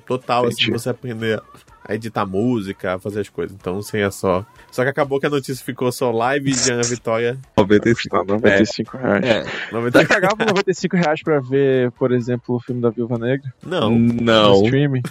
[0.07, 0.71] total, assim, Entendi.
[0.71, 1.43] pra você aprender
[1.85, 3.57] a editar música, a fazer as coisas.
[3.59, 4.45] Então não seria só.
[4.71, 7.39] Só que acabou que a notícia ficou só live de Ana Vitória.
[7.57, 8.15] 95.
[8.17, 9.25] Tá, 95 reais.
[9.25, 9.45] É.
[9.73, 9.99] 90...
[9.99, 13.51] Você pagava 95 reais pra ver, por exemplo, o filme da Viúva Negra?
[13.65, 15.03] Não, Não, No streaming?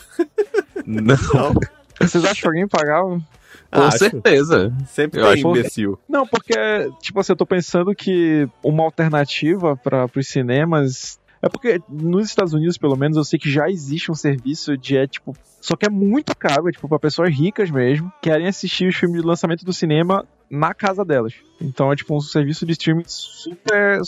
[0.85, 1.53] não, não.
[1.99, 3.19] Vocês acham que alguém pagava?
[3.71, 3.97] Com Acho.
[3.97, 4.73] certeza.
[4.87, 5.99] Sempre Eu tem acho- imbecil.
[6.07, 6.53] Não, porque,
[7.01, 11.19] tipo assim, eu tô pensando que uma alternativa para os cinemas.
[11.41, 14.97] É porque nos Estados Unidos, pelo menos, eu sei que já existe um serviço de,
[14.97, 15.35] é, tipo.
[15.61, 18.95] Só que é muito caro, é tipo, pra pessoas ricas mesmo, que querem assistir os
[18.95, 21.33] filmes de lançamento do cinema na casa delas.
[21.61, 23.99] Então é tipo um serviço de streaming super.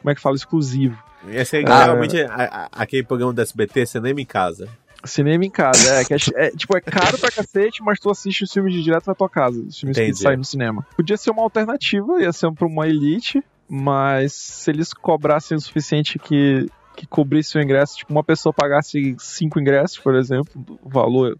[0.00, 0.36] Como é que fala?
[0.36, 0.96] Exclusivo.
[1.28, 1.84] Esse é Ah.
[1.84, 2.34] realmente a-
[2.72, 4.68] a- aquele programa do SBT, Cinema em Casa.
[5.04, 8.52] Cinema em casa, é, é, é, tipo, é caro pra cacete, mas tu assiste os
[8.52, 10.12] filmes de direto na tua casa, os filmes Entendi.
[10.12, 10.84] que saem no cinema.
[10.96, 16.18] Podia ser uma alternativa, ia ser pra uma elite, mas se eles cobrassem o suficiente
[16.18, 21.38] que, que cobrisse o ingresso, tipo, uma pessoa pagasse cinco ingressos, por exemplo, o valor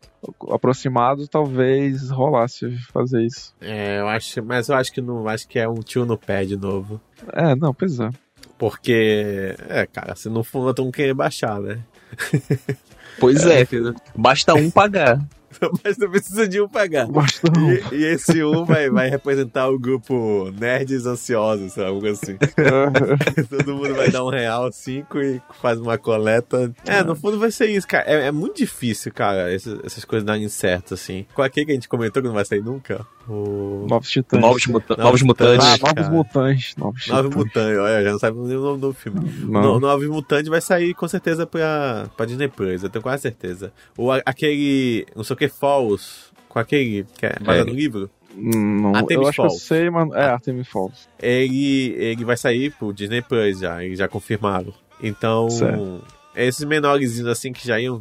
[0.51, 3.53] aproximado, talvez rolasse fazer isso.
[3.61, 6.45] É, eu acho, mas eu acho que não, acho que é um tio no pé
[6.45, 7.01] de novo.
[7.33, 8.09] É, não, pois é.
[8.57, 11.81] Porque, é, cara, se não for, não querer baixar, né?
[13.21, 13.95] Pois é, filho.
[14.17, 15.21] Basta um pagar.
[15.83, 17.07] Mas não precisa de um pagar.
[17.07, 17.73] Basta um.
[17.73, 21.89] E, e esse um vai, vai representar o grupo Nerds Ansiosos, sabe?
[21.89, 22.37] Algo assim.
[23.49, 26.73] Todo mundo vai dar um real, cinco e faz uma coleta.
[26.87, 28.05] É, no fundo vai ser isso, cara.
[28.07, 31.27] É, é muito difícil, cara, essas, essas coisas darem certo, assim.
[31.35, 33.05] Qual é aquele que a gente comentou que não vai sair nunca?
[33.29, 33.87] O...
[33.89, 34.41] Novos Titãs.
[34.41, 35.65] Novos, muta Novos novos mutantes.
[35.67, 36.11] ah, novos cara.
[36.11, 36.77] mutantes.
[36.77, 37.07] Novos.
[37.37, 39.21] Mutantes, olha, já não sabe nem o nome do filme.
[39.45, 43.73] No, Novos Mutantes vai sair com certeza pra, pra Disney Plus, eu tenho quase certeza.
[43.97, 47.71] Ou a- aquele, não sei o que, Falls, com aquele, que é baseado É.
[47.71, 49.61] no livro, Não, Artemis eu acho que eu Falls.
[49.65, 50.15] sei, mano.
[50.15, 51.09] É, Artemis Falls.
[51.21, 54.73] ele, ele vai sair pro Disney Plus já, eles já confirmaram.
[55.03, 56.03] Então, Certo.
[56.35, 58.01] esses menorzinhos assim que já iam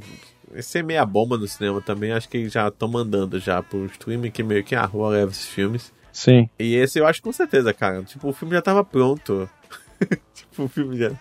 [0.61, 4.31] ser meia bomba no cinema também, acho que eles já estão mandando já pro streaming
[4.31, 5.91] que meio que ah, leva esses filmes.
[6.11, 6.49] Sim.
[6.57, 8.01] E esse eu acho com certeza, cara.
[8.03, 9.49] Tipo, o filme já tava pronto.
[10.33, 11.11] tipo, o filme já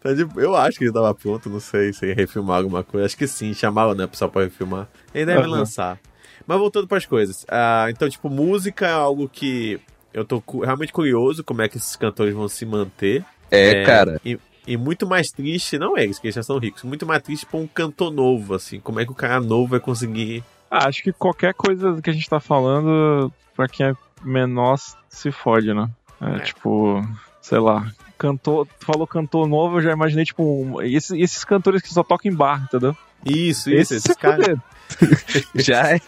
[0.00, 3.06] Tá de- Eu acho que ele tava pronto, não sei se ia refilmar alguma coisa.
[3.06, 4.88] Acho que sim, chamaram, né, pessoal pra refilmar.
[5.14, 5.48] Ele deve Aham.
[5.50, 5.96] lançar.
[6.44, 7.46] Mas voltando pras coisas.
[7.48, 9.78] Ah, então, tipo, música é algo que
[10.12, 13.24] eu tô cu- realmente curioso como é que esses cantores vão se manter.
[13.48, 14.20] É, É, cara.
[14.24, 17.46] E, e muito mais triste, não eles, que eles já são ricos, muito mais triste
[17.46, 18.78] pra um cantor novo, assim.
[18.80, 20.42] Como é que o cara novo vai conseguir.
[20.70, 23.94] Ah, acho que qualquer coisa que a gente tá falando, pra quem é
[24.24, 24.76] menor,
[25.08, 25.88] se fode, né?
[26.20, 26.38] É, É.
[26.40, 27.06] tipo,
[27.40, 27.90] sei lá.
[28.16, 32.02] Cantor, tu falou cantor novo, eu já imaginei, tipo, um, esses, esses cantores que só
[32.04, 32.96] tocam em bar, entendeu?
[33.26, 34.58] Isso, isso, Esse esses se caras.
[35.54, 36.00] Já é.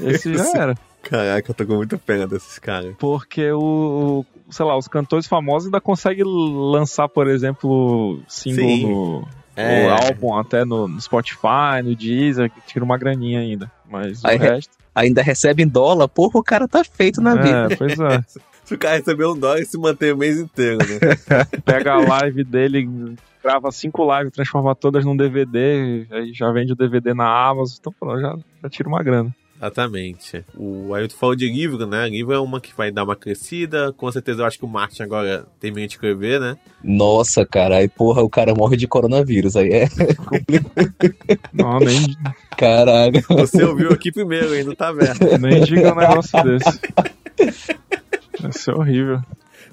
[0.00, 0.74] Esse já era.
[1.02, 2.94] Caraca, eu tô com muita pena desses caras.
[2.98, 8.86] Porque o- sei lá, os cantores famosos ainda conseguem lançar, por exemplo, single Sim.
[8.86, 9.26] no
[9.56, 9.88] É.
[9.90, 13.70] álbum até no, no Spotify, no Deezer, que tira uma graninha ainda.
[13.90, 14.72] Mas Aí o re- resto.
[14.94, 17.68] Ainda recebe em dólar, porra, o cara tá feito na vida.
[17.70, 18.22] É, pois é.
[18.64, 20.98] Se o cara receber um dólar e se manter o mês inteiro, né?
[21.64, 26.76] Pega a live dele, grava cinco lives, transforma todas num DVD, aí já vende o
[26.76, 29.34] DVD na Amazon, então pronto, já, já tira uma grana.
[29.62, 30.44] Exatamente.
[30.56, 32.08] O Ailton falou de livro, né?
[32.08, 33.92] Livro é uma que vai dar uma crescida.
[33.92, 36.56] Com certeza eu acho que o Martin agora termina de escrever, né?
[36.82, 39.54] Nossa, cara, aí porra, o cara morre de coronavírus.
[39.54, 39.88] Aí é.
[41.54, 42.16] Não, nem,
[42.56, 43.22] Caralho.
[43.28, 44.64] Você ouviu aqui primeiro, hein?
[44.64, 45.38] Não tá vendo.
[45.38, 46.80] nem diga um negócio desse.
[48.40, 49.20] Vai ser horrível.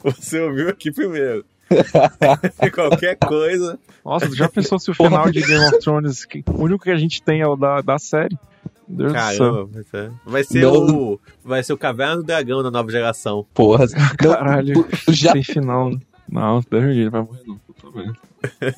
[0.03, 1.43] Você ouviu aqui primeiro.
[2.73, 3.79] Qualquer coisa.
[4.05, 6.91] Nossa, tu já pensou se o final de Game of Thrones, que, o único que
[6.91, 8.37] a gente tem é o da, da série?
[8.89, 9.37] Deus do céu.
[9.37, 9.69] Caramba,
[10.25, 10.73] vai ser, Não.
[10.73, 11.19] o.
[11.45, 13.45] Vai ser o Caverna do Dragão da nova geração.
[13.53, 13.85] Porra.
[14.23, 15.91] Não, Caralho, já sem final.
[16.27, 17.57] Não, Deus me livre, vai morrer não.
[17.57, 18.75] puta merda.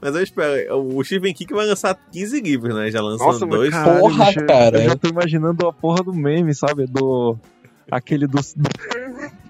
[0.00, 0.78] Mas eu espero.
[0.78, 2.90] O Stephen King vai lançar 15 livros, né?
[2.90, 3.70] Já lançou Nossa, dois.
[3.70, 4.82] caralho, Porra, bicho, cara.
[4.82, 6.86] Eu já tô imaginando a porra do meme, sabe?
[6.86, 7.36] Do.
[7.90, 8.38] Aquele do.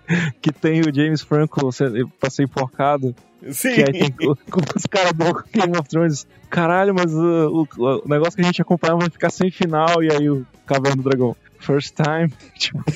[0.43, 3.15] que tem o James Franco se- pra ser enforcado.
[3.51, 3.75] Sim.
[3.75, 6.27] Que aí tem o- com os caras do Game of Thrones.
[6.49, 10.03] Caralho, mas uh, o, o negócio que a gente acompanhava vai ficar sem final.
[10.03, 11.37] E aí o Caverna do Dragão.
[11.59, 12.31] First time.
[12.59, 12.85] Tipo,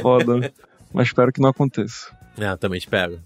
[0.00, 0.52] foda.
[0.92, 2.10] Mas espero que não aconteça.
[2.40, 3.20] Ah, também espero.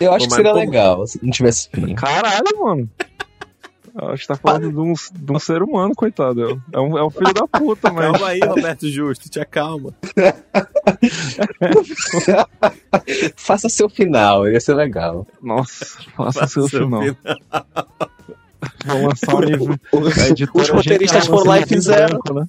[0.00, 1.94] Eu acho Pô, que seria como- legal se não tivesse fim.
[1.94, 2.90] Caralho, mano.
[3.96, 6.60] Acho que tá falando de um, de um ser humano, coitado.
[6.72, 8.10] É um, é um filho da puta, mas.
[8.10, 9.94] Calma aí, Roberto Justo, te acalma.
[13.36, 15.26] Faça seu final, ia ser legal.
[15.40, 15.86] Nossa,
[16.16, 17.02] faça seu Seu final.
[17.02, 17.16] final.
[18.86, 19.80] Vou lançar um livro.
[20.54, 22.18] Os, roteiristas Genial foram lá e fizeram.
[22.18, 22.48] branco, né?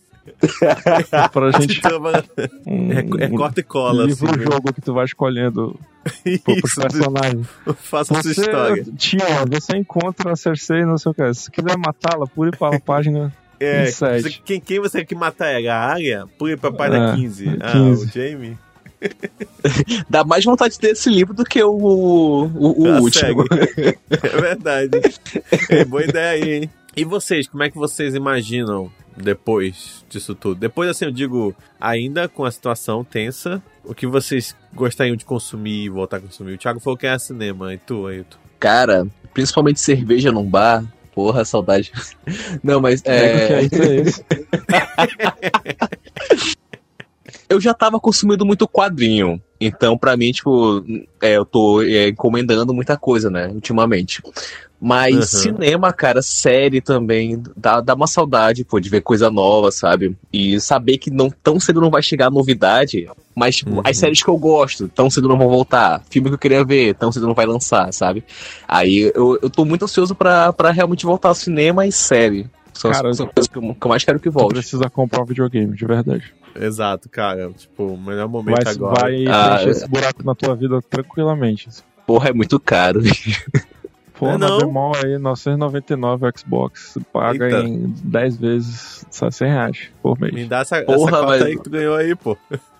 [1.31, 1.81] Pra gente.
[1.85, 4.25] É, Um, é corta e cola, assim.
[4.25, 4.43] livro né?
[4.43, 5.79] jogo que tu vai escolhendo
[6.43, 7.47] pro- pros Isso, personagens.
[7.77, 8.85] faça a sua Você, história.
[8.97, 9.19] tia,
[9.49, 11.33] você encontra a Cersei, não sei o que.
[11.33, 13.33] Se quiser matá-la, pule para a página.
[13.59, 14.21] É, 27.
[14.23, 15.73] você- quem, quem você quer que matar ela?
[15.73, 16.25] A área?
[16.37, 17.57] Pule pra página É, 15.
[17.61, 18.05] Ah, 15.
[18.05, 18.57] o Jamie?
[20.09, 23.45] Dá mais vontade de ter esse livro do que o, o, o Ah, último.
[24.09, 24.89] É verdade.
[25.69, 26.69] É, boa ideia aí, hein?
[26.97, 30.59] E vocês, como é que vocês imaginam depois disso tudo?
[30.59, 35.85] Depois, assim, eu digo, ainda com a situação tensa, o que vocês gostariam de consumir
[35.85, 36.53] e voltar a consumir?
[36.53, 38.37] O Thiago falou que é cinema, e tu, Ailton?
[38.59, 40.83] Cara, principalmente cerveja num bar.
[41.13, 41.93] Porra, saudade.
[42.61, 43.69] Não, mas É, é, é
[47.47, 49.41] eu já tava consumindo muito quadrinho.
[49.59, 50.83] Então, pra mim, tipo,
[51.21, 54.21] é, eu tô é, encomendando muita coisa, né, ultimamente.
[54.79, 55.21] Mas Uhum.
[55.41, 60.15] cinema, cara, série também, dá, dá uma saudade, pô, de ver coisa nova, sabe?
[60.31, 63.81] E saber que não tão cedo não vai chegar novidade, mas, tipo, Uhum.
[63.83, 66.03] as séries que eu gosto, tão cedo não vão voltar.
[66.09, 68.23] Filme que eu queria ver, tão cedo não vai lançar, sabe?
[68.67, 72.45] Aí eu, eu tô muito ansioso pra, pra realmente voltar ao cinema e série.
[72.73, 74.53] São, as- Cara, são as coisas que eu, que eu mais quero que Tu volte.
[74.55, 76.33] precisa comprar um videogame, de verdade.
[76.59, 77.49] Exato, cara.
[77.57, 78.99] Tipo, o melhor momento Vai, agora.
[79.01, 79.71] vai Ah, preencher é.
[79.71, 81.69] esse buraco na tua vida tranquilamente.
[82.05, 82.99] Porra, é muito caro.
[84.17, 84.57] Pô, É na não?
[84.59, 87.59] Bemol aí, 999 Xbox, você paga Eita.
[87.67, 90.33] em 10 vezes, só 100 reais por mês.
[90.33, 92.37] Me dá essa, essa Porra, cota mas- aí que tu ganhou aí, pô.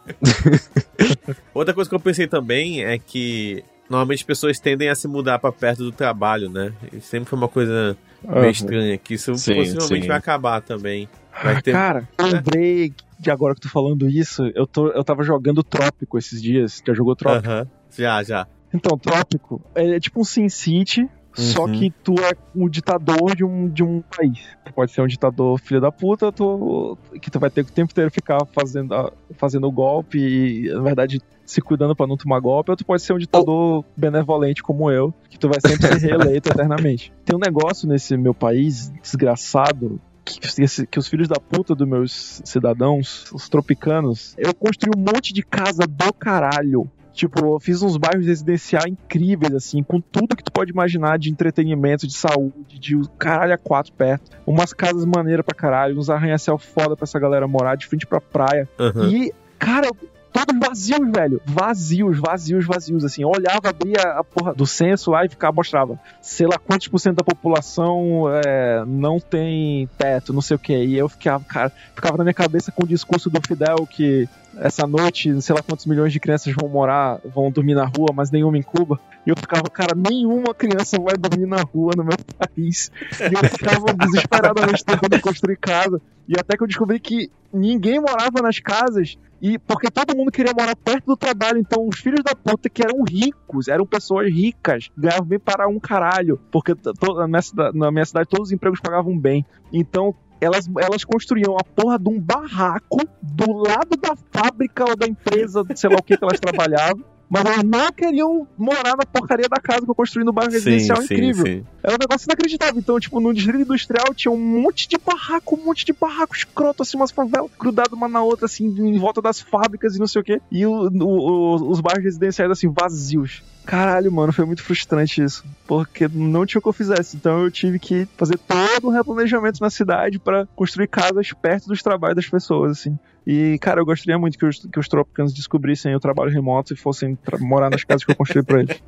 [1.54, 5.40] Outra coisa que eu pensei também é que normalmente as pessoas tendem a se mudar
[5.40, 6.74] pra perto do trabalho, né?
[6.94, 10.08] E sempre foi uma coisa meio estranha que isso Sim, possivelmente sim.
[10.08, 11.10] vai acabar também.
[11.44, 11.72] Vai Ah, ter...
[11.72, 16.18] Cara, eu lembrei de agora que tu falando isso, eu, tô, eu tava jogando Trópico
[16.18, 16.82] esses dias.
[16.86, 17.48] Já jogou Trópico?
[17.50, 17.68] Aham.
[17.98, 18.48] Já, já.
[18.74, 21.72] Então, Trópico é tipo um Sin City, só Uhum.
[21.74, 24.40] que tu é o ditador de um, de um país.
[24.66, 27.74] Tu pode ser um ditador filho da puta, tu, que tu vai ter que o
[27.74, 32.40] tempo inteiro ficar fazendo, a- fazendo golpe e, na verdade, se cuidando pra não tomar
[32.40, 36.08] golpe, ou tu pode ser um ditador benevolente como eu, que tu vai sempre ser
[36.08, 37.14] reeleito eternamente.
[37.24, 40.40] Tem um negócio nesse meu país desgraçado que,
[40.88, 45.44] que os filhos da puta dos meus cidadãos, os tropicanos, eu construí um monte de
[45.44, 50.52] casa do caralho Tipo, eu fiz uns bairros residenciais incríveis, assim, com tudo que tu
[50.52, 54.32] pode imaginar de entretenimento, de saúde, de caralho a quatro perto.
[54.46, 58.20] Umas casas maneiras pra caralho, uns arranha-céu foda pra essa galera morar, de frente pra
[58.20, 58.68] praia.
[58.78, 59.10] Aham.
[59.10, 59.90] E, cara,
[60.36, 61.42] todos vazios, velho.
[61.46, 63.06] Vazios, vazios, vazios.
[63.06, 65.98] Assim, eu olhava, abria a porra do censo lá e ficava, mostrava.
[66.22, 70.76] Sei lá quantos por cento da população é, não tem teto, não sei o que.
[70.76, 74.28] E eu ficava, cara, ficava na minha cabeça com o discurso do Fidel que
[74.58, 78.32] essa noite, sei lá quantos milhões de crianças vão morar, vão dormir na rua, mas
[78.32, 79.00] nenhuma em Cuba.
[79.26, 82.92] E eu ficava, cara, nenhuma criança vai dormir na rua no meu país.
[83.20, 86.02] E eu ficava desesperadamente tentando construir casa.
[86.28, 90.54] E até que eu descobri que ninguém morava nas casas e porque todo mundo queria
[90.58, 94.90] morar perto do trabalho, então os filhos da puta que eram ricos, eram pessoas ricas,
[94.98, 96.74] ganhavam bem para um caralho, porque
[97.16, 99.46] na minha, cida- na minha cidade todos os empregos pagavam bem.
[99.72, 105.08] Então elas, elas construíam a porra de um barraco do lado da fábrica ou da
[105.08, 107.04] empresa, sei lá o que que elas trabalhavam.
[107.30, 111.02] Mas elas não queriam morar na porcaria da casa que eu construí no bairro residencial
[111.04, 111.46] incrível.
[111.46, 111.66] sim.
[111.84, 112.80] Era um negócio inacreditável.
[112.80, 116.84] Então, tipo, no distrito industrial tinha um monte de barraco, um monte de barraco escroto,
[116.84, 120.22] assim, umas favelas grudadas uma na outra, assim, em volta das fábricas e não sei
[120.22, 120.40] o quê.
[120.52, 123.42] E o- o- os bairros residenciais, assim, vazios.
[123.66, 125.44] Caralho, mano, foi muito frustrante isso.
[125.68, 127.18] Porque não tinha o que eu fizesse.
[127.18, 131.82] Então eu tive que fazer todo um replanejamento na cidade pra construir casas perto dos
[131.82, 132.98] trabalhos das pessoas, assim.
[133.28, 136.78] E, cara, eu gostaria muito que os, que os tropicanos descobrissem o trabalho remoto e
[136.78, 138.80] fossem morar nas casas que eu construí pra eles.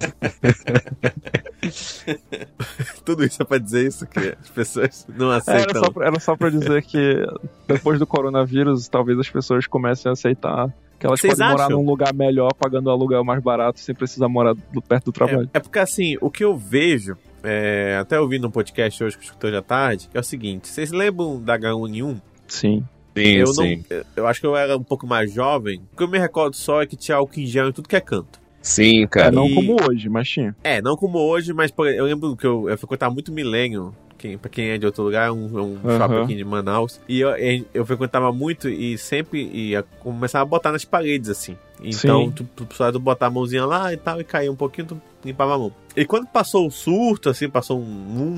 [3.04, 5.84] Tudo isso é pra dizer isso, que as pessoas não É, Era aceitam.
[5.84, 7.26] só, pra, era só pra dizer que
[7.68, 11.78] depois do coronavírus, talvez as pessoas comecem a aceitar que elas Vocês podem morar acham?
[11.82, 15.50] num lugar melhor, pagando um aluguel mais barato, sem precisar morar do- perto do trabalho.
[15.54, 19.24] É, é porque assim, o que eu vejo, é, até ouvi num podcast hoje que
[19.24, 22.20] eu escutei hoje à tarde, que é o seguinte: vocês lembram da H1N1?
[22.48, 22.84] Sim.
[23.16, 23.84] Sim, eu sim.
[23.90, 24.04] não.
[24.16, 25.82] Eu acho que eu era um pouco mais jovem.
[25.92, 27.96] O que eu me recordo só é que tinha álcool em gel em tudo que
[27.96, 28.40] é canto.
[28.62, 29.32] Sim, É, cara.
[29.32, 30.56] não E- como hoje, mas tinha.
[30.64, 33.92] É, não como hoje, mas por- eu lembro que eu, eu frequentava muito Milênio.
[34.18, 35.98] Quem, pra quem é de outro lugar, é um, é um Aham.
[35.98, 37.00] shopping aqui de Manaus.
[37.08, 37.30] E eu,
[37.74, 41.56] eu frequentava muito e sempre ia começava a botar nas paredes, assim.
[41.82, 42.32] Então, Sim.
[42.32, 45.56] tu, tu precisava botar a mãozinha lá e tal, e caía um pouquinho, tu limpava
[45.56, 45.72] a mão.
[45.96, 47.84] E quando passou o surto, assim, passou um,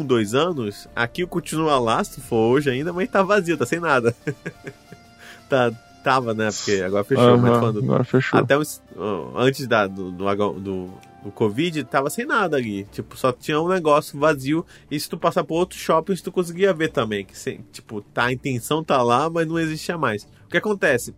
[0.01, 3.79] um dois anos, aqui continua lá, se for hoje ainda, mas tá vazio, tá sem
[3.79, 4.15] nada.
[5.47, 5.71] tá,
[6.03, 6.49] tava, né?
[6.51, 8.39] Porque agora fechou, mas Aham, quando, Agora fechou.
[8.39, 8.81] até os-
[9.35, 10.25] antes da, do, do,
[10.59, 10.89] do,
[11.23, 12.85] do Covid, tava sem nada ali.
[12.91, 14.65] Tipo, só tinha um negócio vazio.
[14.89, 17.25] E se tu passar por outros shoppings, tu conseguia ver também.
[17.25, 20.23] Que, se- tipo, tá, a intenção tá lá, mas não existia mais.
[20.45, 21.13] O que acontece?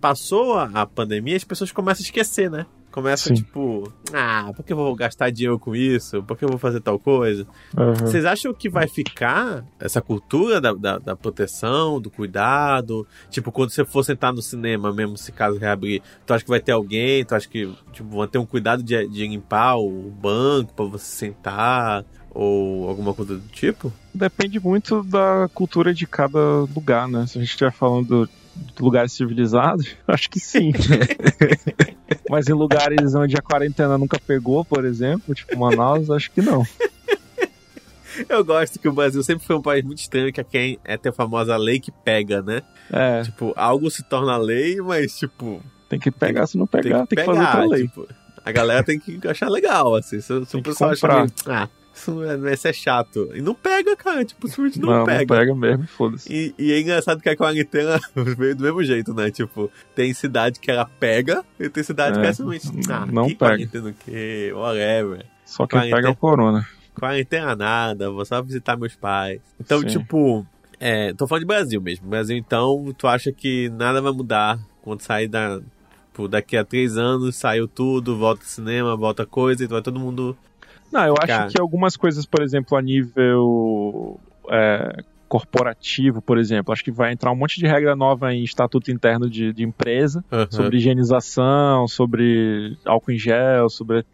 [0.00, 2.66] Passou a, a pandemia, as pessoas começam a esquecer, né?
[2.92, 3.34] Começa, Sim.
[3.36, 6.22] tipo, ah, por que eu vou gastar dinheiro com isso?
[6.22, 7.46] Por que eu vou fazer tal coisa?
[7.74, 7.94] Aham.
[7.94, 13.06] Vocês acham que vai ficar essa cultura da, da, da proteção, do cuidado?
[13.30, 16.60] Tipo, quando você for sentar no cinema, mesmo se caso reabrir, tu acha que vai
[16.60, 17.24] ter alguém?
[17.24, 21.04] Tu acha que tipo, vão ter um cuidado de, de limpar o banco pra você
[21.04, 22.04] sentar?
[22.34, 23.92] Ou alguma coisa do tipo?
[24.12, 27.26] Depende muito da cultura de cada lugar, né?
[27.26, 30.72] Se a gente estiver falando de lugares civilizados, acho que sim.
[32.32, 36.66] Mas em lugares onde a quarentena nunca pegou, por exemplo, tipo Manaus, acho que não.
[38.26, 40.96] Eu gosto que o Brasil sempre foi um país muito estranho, que é quem é
[40.96, 42.62] ter a famosa lei que pega, né?
[42.90, 47.02] É, Tipo, algo se torna lei, mas, tipo, tem que pegar, se não tem pegar,
[47.06, 47.46] que tem que, pegar.
[47.46, 47.86] fazer outra lei.
[47.86, 48.08] tipo,
[48.42, 50.20] a galera tem que achar legal, assim.
[50.20, 53.30] Se, se Tem o pessoal achar ah, isso não é, é, isso é chato.
[53.34, 54.24] E não pega, cara.
[54.24, 55.34] Tipo, simplesmente não, Não, não pega.
[55.34, 56.32] pega mesmo, foda-se.
[56.32, 59.30] E, e é engraçado que a quarentena veio do mesmo jeito, né?
[59.30, 62.90] Tipo, tem cidade que ela pega e tem cidade É, que é simplesmente.
[62.92, 63.50] Ah, não que pega.
[63.52, 64.52] quarentena o quê?
[64.54, 65.26] Whatever.
[65.44, 65.96] Só quem Quarentena.
[65.96, 66.66] pega é o corona.
[66.98, 69.40] Quarentena nada, vou só visitar meus pais.
[69.60, 69.86] Então, Sim.
[69.86, 70.46] tipo,
[70.80, 72.06] é, tô falando de Brasil mesmo.
[72.08, 75.60] Brasil, então, tu acha que nada vai mudar quando sair da.
[76.10, 80.36] Tipo, daqui a três anos saiu tudo, volta cinema, volta coisa, e vai todo mundo.
[80.92, 81.48] Não, eu acho Cara.
[81.50, 84.20] que algumas coisas, por exemplo, a nível
[84.50, 88.90] é, corporativo, por exemplo, acho que vai entrar um monte de regra nova em estatuto
[88.90, 94.04] interno de, de empresa, sobre higienização, sobre álcool em gel, sobre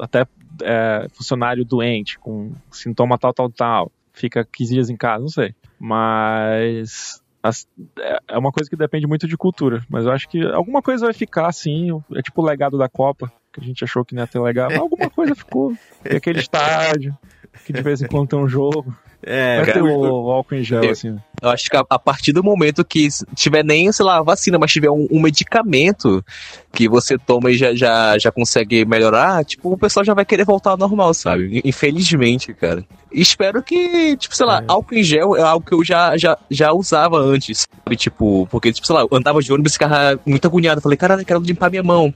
[0.00, 0.24] até
[0.62, 5.52] é, funcionário doente com sintoma tal, tal, tal, fica 15 dias em casa, não sei.
[5.78, 7.66] Mas as-
[7.98, 11.06] é- é uma coisa que depende muito de cultura, mas eu acho que alguma coisa
[11.06, 14.22] vai ficar assim, é tipo o legado da Copa, que a gente achou que não
[14.22, 15.74] ia ter legal, mas alguma coisa ficou.
[16.02, 17.16] Tem aquele estádio,
[17.64, 18.94] que de vez em quando tem um jogo.
[19.22, 21.18] É, Vai ter cara, o, o álcool em gel, eu- assim.
[21.42, 24.72] Eu acho que a, a partir do momento que tiver nem, sei lá, vacina, mas
[24.72, 26.24] tiver um, um medicamento
[26.72, 30.44] que você toma e já, já, já consegue melhorar, tipo, o pessoal já vai querer
[30.44, 31.60] voltar ao normal, sabe?
[31.64, 32.84] Infelizmente, cara.
[33.12, 34.64] Espero que, tipo, sei lá, É.
[34.68, 37.96] álcool em gel é algo que eu já, já, já usava antes, sabe?
[37.96, 40.80] Tipo, porque, tipo, sei lá, eu andava de ônibus e ficava muito agoniado.
[40.80, 42.14] Falei, caralho, quero limpar minha mão.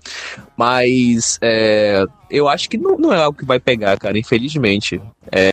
[0.56, 5.00] Mas, é, eu acho que não, não é algo que vai pegar, cara, infelizmente.
[5.32, 5.52] É,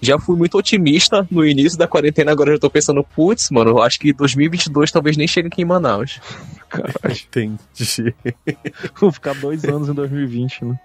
[0.00, 3.70] já fui muito otimista no início da quarentena, agora eu já tô pensando, putz, mano,
[3.70, 6.20] eu acho que 2022 talvez nem chegue aqui em Manaus.
[6.68, 8.14] Caralho, Entendi.
[8.98, 10.80] vou ficar dois anos em 2020, né?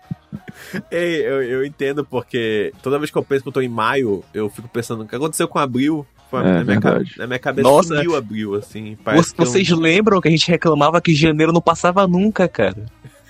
[0.91, 4.23] Ei, eu, eu entendo, porque toda vez que eu penso que eu tô em maio,
[4.33, 6.05] eu fico pensando o que aconteceu com abril.
[6.29, 7.13] É, na, minha verdade.
[7.17, 7.95] na minha cabeça Nossa.
[7.95, 8.97] sumiu abril, assim.
[9.37, 12.85] Vocês lembram que a gente reclamava que janeiro não passava nunca, cara?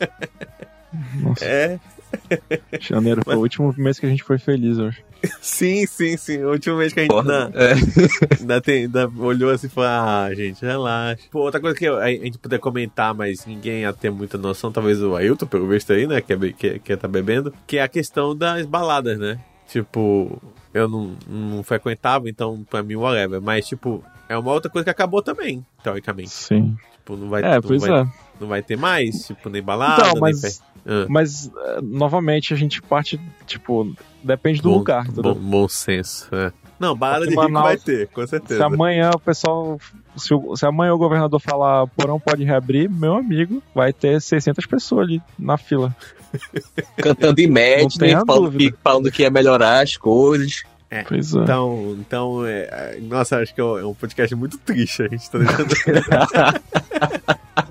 [1.16, 1.80] Nossa, É,
[2.80, 5.02] janeiro foi o último mês que a gente foi feliz, eu acho.
[5.42, 6.42] sim, sim, sim.
[6.42, 7.74] A última vez que a gente ainda, É.
[8.40, 11.22] ainda, tem- ainda olhou assim e falou: Ah, gente, relaxa.
[11.30, 15.02] Pô, outra coisa que a gente puder comentar, mas ninguém ia ter muita noção, talvez
[15.02, 17.88] o Ailton, pelo visto aí, né, que, é, que, que tá bebendo, que é a
[17.88, 19.40] questão das baladas, né?
[19.68, 20.42] Tipo,
[20.74, 23.40] eu não, não frequentava, então pra mim, whatever.
[23.42, 26.30] Mas, tipo, é uma outra coisa que acabou também, teoricamente.
[26.32, 26.76] Sim.
[26.98, 28.08] Tipo, não vai, É, pois vai, é.
[28.42, 32.54] Não vai ter mais, tipo, nem balada, Então, nem mas, fe- Ah, mas é, novamente
[32.54, 36.52] a gente parte, tipo, depende do bom, lugar, bom, bom senso, é.
[36.80, 38.66] Não, balada de rico vai Manaus, ter, com Se certeza.
[38.66, 39.80] amanhã o pessoal.
[40.18, 44.66] Se, o- se amanhã o governador falar porão pode reabrir, meu amigo, vai ter 600
[44.66, 45.96] pessoas ali na fila.
[46.98, 50.64] Cantando em médio, tenha falando que, falando que ia melhorar as coisas.
[51.08, 51.40] Pois é.
[51.40, 55.04] Então, então é, é, nossa, acho que é um, é um podcast muito triste.
[55.04, 55.62] A gente tá deixando.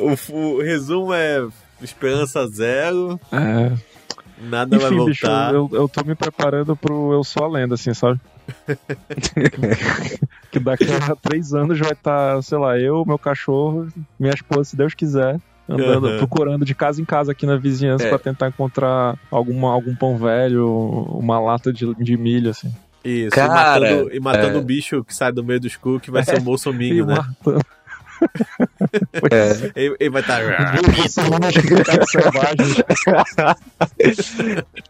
[0.00, 1.46] o, o resumo é
[1.82, 3.72] esperança zero, É.
[4.40, 5.54] nada vai Enfim, bicho, voltar.
[5.54, 8.20] eu, eu tô me preparando pro Eu Sou a Lenda, assim, sabe?
[10.50, 13.88] que daqui a três anos vai estar, sei lá, eu, meu cachorro,
[14.18, 15.38] minha esposa, se Deus quiser,
[15.68, 16.18] andando, Aham.
[16.18, 18.08] procurando de casa em casa aqui na vizinhança É.
[18.08, 20.66] pra tentar encontrar alguma, algum pão velho,
[21.10, 22.72] uma lata de, de milho, assim.
[23.04, 24.60] Isso, Cara, e matando, e matando é.
[24.60, 27.14] o bicho que sai do meio do escuro, que vai ser o E Bolsominho, né?
[27.16, 27.64] matando.
[29.74, 30.40] Ele, ele vai estar.
[32.06, 32.82] selvagens.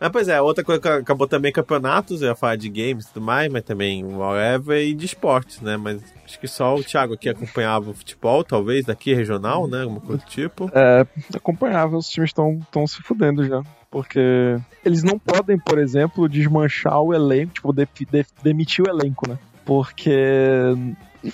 [0.01, 3.13] Ah, pois é, outra coisa que acabou também campeonatos, eu ia falar de games e
[3.13, 5.77] tudo mais, mas também whatever, e de esportes, né?
[5.77, 9.83] Mas acho que só o Thiago aqui acompanhava o futebol, talvez, daqui regional, né?
[9.83, 10.71] Alguma coisa do tipo.
[10.75, 13.63] É, acompanhável, os times estão se fudendo já.
[13.91, 19.29] Porque eles não podem, por exemplo, desmanchar o elenco, tipo, de- de- demitir o elenco,
[19.29, 19.39] né?
[19.65, 20.15] Porque.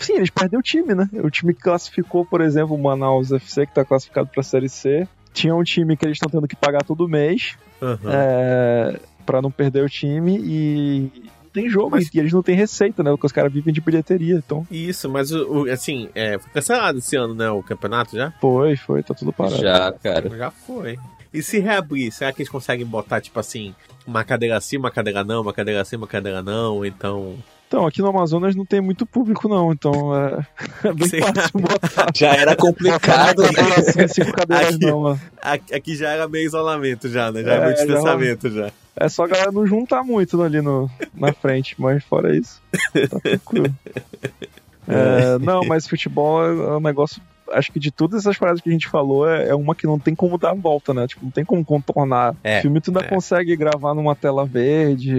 [0.01, 1.09] Sim, eles perdem o time, né?
[1.22, 5.07] O time que classificou, por exemplo, o Manaus FC, que tá classificado pra Série C.
[5.32, 7.99] Tinha um time que eles estão tendo que pagar todo mês Aham.
[8.12, 11.11] é, para não perder o time e
[11.45, 13.11] não tem jogo, Mas- e eles não têm receita, né?
[13.11, 16.99] Porque os caras vivem de bilheteria, então Isso, mas o, o- assim, é, foi cancelado
[16.99, 17.49] esse ano, né?
[17.51, 18.30] O campeonato já?
[18.40, 19.57] foi, foi, tá tudo parado.
[19.62, 20.28] Já, cara.
[20.36, 20.99] Já foi.
[21.32, 23.74] E se reabrir, será que eles conseguem botar, tipo assim,
[24.07, 27.36] uma cadeira sim, uma cadeira não, uma cadeira sim, uma cadeira não, então.
[27.73, 30.47] Então, aqui no Amazonas não tem muito público, não, então é,
[30.87, 32.11] é bem fácil botar.
[32.14, 33.49] Já era complicado, né?
[33.79, 34.85] assim, cinco cadeiras Aqui.
[34.85, 35.18] não.
[35.41, 37.43] Aqui, aqui já era meio isolamento já, né?
[37.43, 38.70] Já É, é, muito já- distanciamento já.
[38.95, 42.61] É só a galera não juntar muito ali no, na frente, mas fora isso,
[43.09, 43.75] tá tranquilo.
[44.89, 47.23] É, não, mas futebol é um negócio.
[47.53, 49.98] Acho que de todas essas paradas que a gente falou, é, é uma que não
[49.98, 51.07] tem como dar a volta, né?
[51.07, 52.34] Tipo, não tem como contornar.
[52.42, 53.09] É, filme tu ainda é.
[53.09, 55.14] consegue gravar numa tela verde,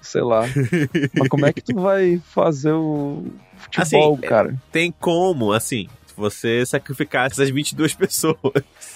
[0.00, 0.42] sei lá.
[1.16, 3.24] mas como é que tu vai fazer o
[3.56, 4.54] futebol, Assim, cara?
[4.70, 8.36] Tem como, assim, você sacrificar essas 22 pessoas.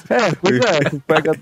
[0.09, 1.33] É, pois é, tu pega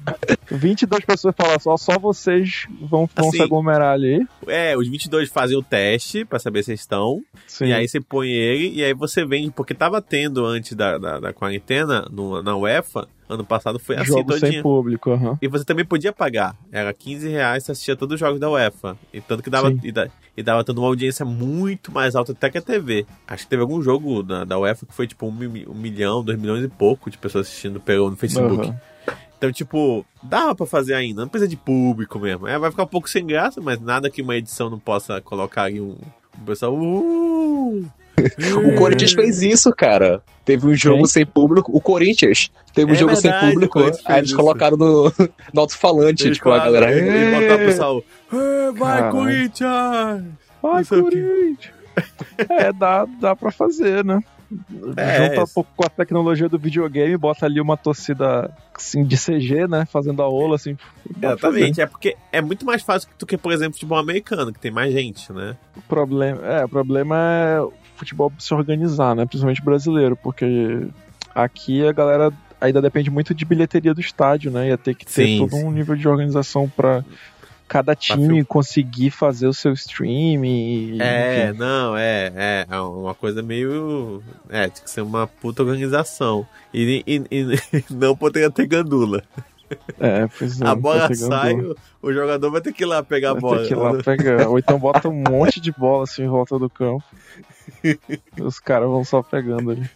[0.50, 4.26] 22 pessoas e fala só, só vocês vão, vão Assim, se aglomerar ali.
[4.46, 7.22] É, os 22 fazem o teste pra saber se estão.
[7.46, 7.66] Sim.
[7.66, 11.20] E aí você põe ele e aí você vende, porque tava tendo antes da, da,
[11.20, 14.62] da quarentena no, na UEFA, ano passado foi assim Jogo sem todinho.
[14.62, 15.38] público, aham.
[15.42, 16.56] E você também podia pagar.
[16.72, 18.96] Era 15 reais, você assistia todos os jogos da UEFA.
[19.12, 22.48] E tanto que dava, e, da- e dava tendo uma audiência muito mais alta até
[22.50, 23.06] que a TV.
[23.26, 25.30] Acho que teve algum jogo da, da UEFA que foi tipo um,
[25.68, 28.68] um milhão, dois milhões e pouco de pessoas assistindo pelo, no Facebook.
[28.68, 28.80] Aham.
[29.36, 32.48] Então, tipo, dava pra fazer ainda, não precisa de público mesmo.
[32.48, 35.70] É, vai ficar um pouco sem graça, mas nada que uma edição não possa colocar
[35.70, 35.96] um,
[36.36, 36.74] um pessoal.
[36.74, 37.86] Uh!
[38.72, 40.22] O Corinthians fez isso, cara.
[40.44, 41.06] Teve um jogo Quem?
[41.06, 41.70] sem público.
[41.76, 43.78] O Corinthians teve um É jogo sem verdade, o público.
[44.06, 44.36] Aí eles isso.
[44.36, 45.12] colocaram no,
[45.52, 46.92] no alto-falante, tipo, a falaram, galera.
[46.98, 48.02] Ele botar o pessoal.
[48.32, 49.12] "É, vai, Caralho.
[49.12, 49.70] Corinthians!
[49.70, 50.22] Ai,
[50.62, 51.20] Não sei o quê.
[51.22, 51.78] Corinthians!
[52.50, 54.20] é, dá, dá pra fazer, né?
[54.96, 59.14] É, Junta um pouco com a tecnologia do videogame, bota ali uma torcida assim, de
[59.18, 59.84] CG, né?
[59.92, 60.74] Fazendo a ola, assim.
[61.20, 61.58] pra fazer.
[61.58, 64.70] Exatamente, é porque é muito mais fácil do que, por exemplo, futebol americano, que tem
[64.70, 65.54] mais gente, né?
[65.76, 67.60] O problema, é, o problema é
[67.98, 69.26] futebol se organizar, né?
[69.26, 70.86] Principalmente brasileiro, porque
[71.34, 74.68] aqui a galera ainda depende muito de bilheteria do estádio, né?
[74.68, 77.04] Ia ter que ter Sim, todo um nível de organização pra
[77.68, 81.58] cada time conseguir fazer o seu stream e, É, enfim.
[81.58, 84.22] não, é, é, é uma coisa meio.
[84.48, 86.46] É, tem que ser uma puta organização.
[86.72, 89.22] E, e- e- não poderia ter gandula.
[90.00, 93.30] É, pois é, a bola sai, o, o jogador vai ter que ir lá pegar
[93.30, 93.58] a Vai bola.
[93.60, 94.48] ter que ir lá pegar.
[94.48, 97.04] Ou então bota um monte de bola assim em volta do campo.
[98.40, 99.88] Os caras vão só pegando ali.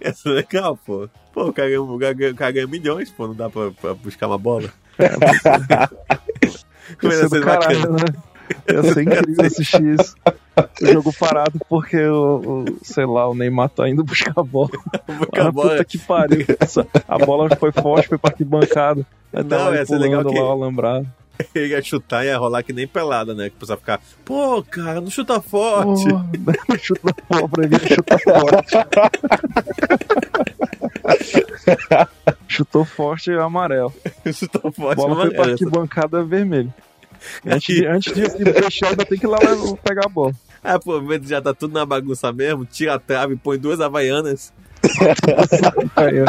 [0.00, 1.08] Essa é legal, pô.
[1.32, 3.70] Pô, o cara, ganha- o cara ganha- o cara ganha milhões, pô, não dá pra,
[3.70, 4.68] pra buscar uma bola.
[7.00, 8.04] Como Ia ia ser ser do caralho, né?
[8.72, 10.14] Ia ser incrível assistir isso.
[10.82, 14.70] O jogo parado porque o, o- sei lá, o Neymar tá indo buscar a bola.
[15.06, 15.70] Buscar a Ah, bola.
[15.72, 16.46] Puta que pariu.
[17.06, 19.06] A bola foi forte, foi pra arquibancada.
[19.32, 21.06] Não, ia ser legal que- lá alambrado.
[21.54, 23.50] Ele ia chutar e ia rolar que nem pelada, né?
[23.50, 26.04] Que pessoal ficar, pô, cara, não chuta forte.
[26.12, 28.76] Oh, chuta a bola pra ele, chuta forte.
[32.48, 33.92] Chutou forte e amarelo.
[34.32, 34.96] chuta A forte.
[34.96, 36.72] bola não foi pra arquibancada vermelho.
[37.46, 39.38] Antes de, antes de, deixar, ainda tem que ir lá
[39.82, 40.32] pegar a bola.
[40.62, 44.52] Ah, pô, já tá tudo na bagunça mesmo, tira a trave, põe duas havaianas.
[45.96, 46.26] Aí, ó.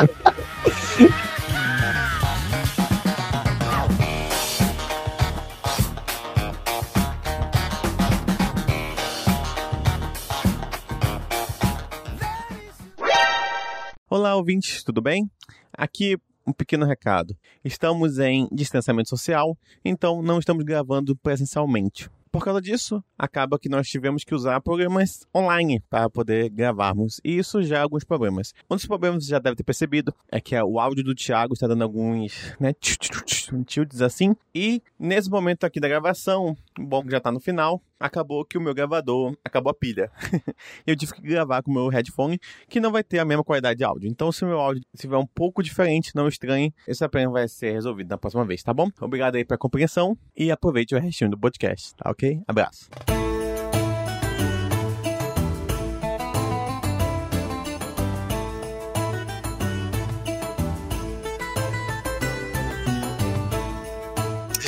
[14.12, 15.30] Olá, ouvintes, tudo bem?
[15.72, 17.38] Aqui um pequeno recado.
[17.64, 19.56] Estamos em distanciamento social,
[19.86, 22.10] então não estamos gravando presencialmente.
[22.32, 27.22] Por causa disso, acaba que nós tivemos que usar programas online para poder gravarmos.
[27.24, 28.52] E isso já é alguns problemas.
[28.70, 31.68] Um dos problemas você já deve ter percebido é que o áudio do Thiago está
[31.68, 34.36] dando alguns né, tilts assim.
[34.54, 36.56] E nesse momento aqui da gravação,
[36.86, 40.12] bom já está no final, acabou que o meu gravador acabou a pilha.
[40.86, 43.78] eu tive que gravar com o meu headphone que não vai ter a mesma qualidade
[43.78, 44.10] de áudio.
[44.10, 47.72] Então, se o meu áudio estiver um pouco diferente, não estranhe, esse problema vai ser
[47.72, 48.90] resolvido na próxima vez, tá bom?
[49.02, 52.42] Obrigado aí pela compreensão e aproveite o restinho do podcast, tá ok?
[52.48, 52.90] Abraço.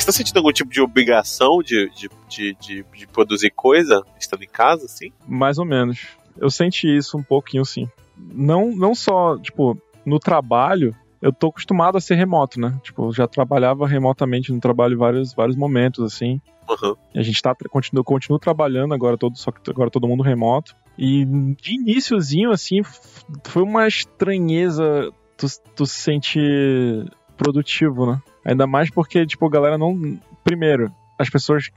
[0.02, 4.48] Está sentindo algum tipo de obrigação de, de, de, de, de produzir coisa estando em
[4.48, 5.12] casa, assim?
[5.26, 6.06] Mais ou menos.
[6.36, 7.88] Eu senti isso um pouquinho, sim.
[8.16, 12.78] Não, não só, tipo, no trabalho, eu tô acostumado a ser remoto, né?
[12.82, 16.40] Tipo, eu já trabalhava remotamente no trabalho em vários, vários momentos, assim.
[16.68, 16.96] Uhum.
[17.14, 20.74] E a gente tá, continua, continua trabalhando agora, todo, só que agora todo mundo remoto.
[20.98, 22.82] E de iníciozinho, assim,
[23.44, 28.22] foi uma estranheza tu, tu se sentir produtivo, né?
[28.44, 30.18] Ainda mais porque, tipo, a galera não.
[30.42, 31.68] Primeiro, as pessoas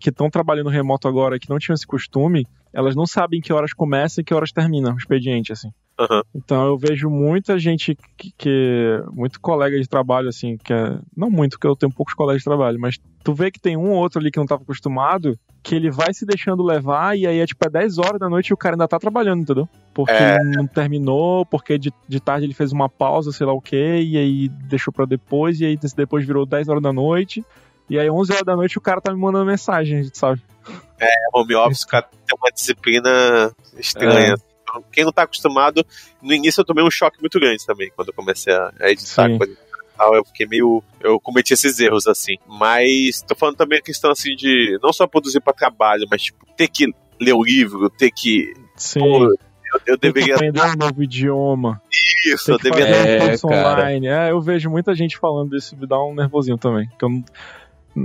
[0.00, 3.72] que estão trabalhando remoto agora que não tinham esse costume, elas não sabem que horas
[3.72, 5.70] começa e que horas termina o expediente, assim.
[5.98, 6.22] Uhum.
[6.34, 11.30] Então eu vejo muita gente que, que- muito colega de trabalho assim, que é, não
[11.30, 13.96] muito, porque eu tenho poucos colegas de trabalho, mas tu vê que tem um ou
[13.96, 17.46] outro ali que não estava acostumado, que ele vai se deixando levar e aí é
[17.46, 19.68] tipo é 10 horas da noite e o cara ainda tá trabalhando, entendeu?
[19.94, 20.36] Porque É.
[20.56, 24.16] não terminou, porque de, de tarde ele fez uma pausa, sei lá o quê, e
[24.18, 27.44] aí deixou pra depois, e aí depois virou 10 horas da noite.
[27.88, 30.42] E aí 11 horas da noite o cara tá me mandando mensagem, sabe?
[31.32, 34.34] home office, o cara tem uma disciplina estranha.
[34.34, 34.55] É.
[34.92, 35.84] Quem não tá acostumado,
[36.22, 39.38] no início eu tomei um choque muito grande também, quando eu comecei a editar Sim.
[39.38, 40.82] coisa e tal, eu fiquei meio.
[41.00, 42.36] Eu cometi esses erros, assim.
[42.46, 46.44] Mas tô falando também a questão assim de não só produzir pra trabalho, mas tipo,
[46.56, 46.86] ter que
[47.20, 48.52] ler o livro, ter que.
[48.76, 49.00] Sim.
[49.00, 50.34] Pô, eu, eu deveria.
[50.34, 51.80] aprender um novo idioma.
[52.26, 52.86] Isso, eu deveria.
[52.94, 53.72] fazer É, um curso cara.
[53.80, 54.06] online.
[54.08, 56.88] É, eu vejo muita gente falando isso, me dá um nervosinho também.
[56.98, 57.24] Que eu não,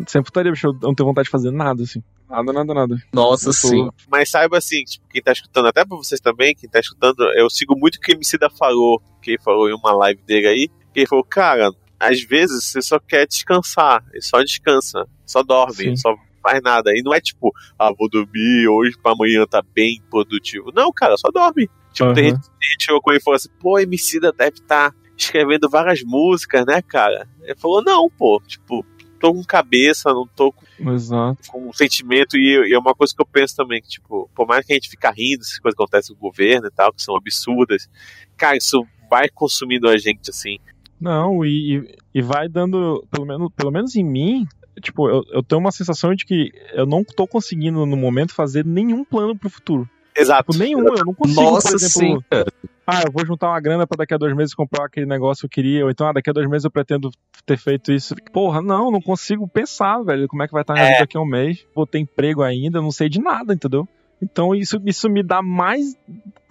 [0.08, 2.02] sempre estaria, bicho, eu não tenho vontade de fazer nada, assim.
[2.30, 2.96] Nada, nada, nada.
[3.14, 3.90] Nossa, tô- sim.
[4.10, 7.50] Mas saiba assim, tipo, quem tá escutando, até pra vocês também, quem tá escutando, eu
[7.50, 10.68] sigo muito o que o Emicida falou, que ele falou em uma live dele aí,
[10.94, 15.74] que ele falou, cara, às vezes você só quer descansar, e só descansa, só dorme,
[15.76, 15.96] Sim.
[15.98, 16.92] só faz nada.
[16.96, 20.72] E não é tipo, ah, vou dormir hoje pra amanhã tá bem produtivo.
[20.74, 21.70] Não, cara, só dorme.
[21.94, 24.94] Tipo, gente tem gente que chegou com ele e falou assim, pô, Emicida deve estar
[25.18, 27.28] escrevendo várias músicas, né, cara?
[27.44, 28.84] Ele falou, não, pô, tipo,
[29.22, 31.50] tô com cabeça, não tô com Exato.
[31.50, 34.48] com um sentimento e, e é uma coisa que eu penso também, que, tipo, por
[34.48, 36.92] mais que a gente fica rindo dessas coisas que acontecem com o governo e tal,
[36.92, 37.88] que são absurdas,
[38.36, 40.58] cara, isso vai consumindo a gente, assim.
[41.00, 44.46] Não, e, e- e vai dando, pelo menos, pelo menos em mim,
[44.82, 48.66] tipo, eu, eu tenho uma sensação de que eu não tô conseguindo no momento fazer
[48.66, 49.90] nenhum plano pro futuro.
[50.16, 50.52] Exato.
[50.52, 52.46] Tipo, nenhum, eu não consigo, Nossa por exemplo, senhora.
[52.86, 55.46] ah, eu vou juntar uma grana pra daqui a dois meses comprar aquele negócio que
[55.60, 57.10] eu queria, ou então, ah, daqui a dois meses eu pretendo
[57.46, 58.16] ter feito isso.
[58.34, 61.22] Porra, não, não consigo pensar, velho, como é que vai estar minha vida daqui a
[61.22, 61.66] um mês.
[61.76, 63.88] Vou ter emprego ainda, não sei de nada, entendeu?
[64.22, 65.96] Então isso, isso me dá mais.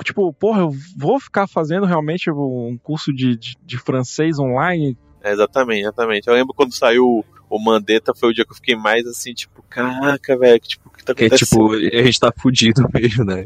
[0.04, 4.96] Tipo, porra, eu vou ficar fazendo realmente um curso de, de, de francês online.
[5.22, 6.26] É, exatamente, exatamente.
[6.26, 9.62] Eu lembro quando saiu o Mandetta, foi o dia que eu fiquei mais assim, tipo,
[9.68, 11.48] caraca, velho, tipo, o que tá Que é acontecendo?
[11.80, 13.44] tipo, a gente tá fudido mesmo, né?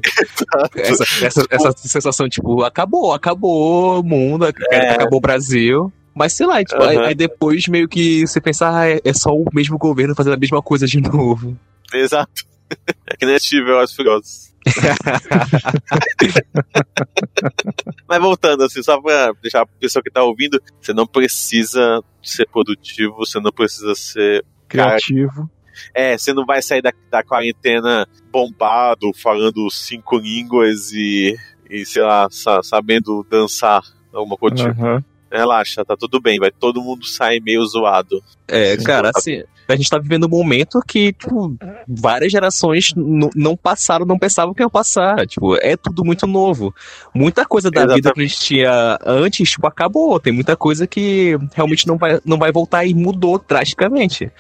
[0.76, 5.92] essa, essa, essa sensação, tipo, acabou, acabou o mundo, acabou o Brasil.
[6.14, 7.06] Mas sei lá, tipo, aí, Aham.
[7.06, 10.38] aí depois meio que você pensar, ah, é, é só o mesmo governo fazendo a
[10.38, 11.58] mesma coisa de novo.
[11.92, 12.44] Exato.
[13.06, 14.53] É que nem assistir Velozes e Furiosos.
[18.08, 22.48] Mas voltando, assim, só pra deixar a pessoa que tá ouvindo, você não precisa ser
[22.48, 24.44] produtivo, você não precisa ser.
[24.68, 25.50] Cara, Criativo.
[25.94, 31.36] é, você não vai sair da, da quarentena bombado, falando cinco línguas e,
[31.70, 34.56] e sei lá, sa- sabendo dançar alguma coisa.
[34.56, 34.68] tipo.
[34.70, 35.04] Aham.
[35.30, 38.22] Relaxa, tá tudo bem, vai todo mundo sair meio zoado.
[38.46, 41.56] É, cara, assim, a gente tá vivendo um momento que, tipo,
[41.88, 45.26] várias gerações não passaram, não pensavam que ia passar.
[45.26, 46.74] Tipo, é tudo muito novo.
[47.14, 50.20] Muita coisa da vida que a gente tinha antes, tipo, acabou.
[50.20, 54.30] Tem muita coisa que realmente não vai, não vai voltar e mudou drasticamente.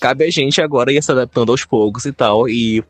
[0.00, 2.48] Cabe a gente agora ir se adaptando aos poucos e tal.
[2.48, 2.82] E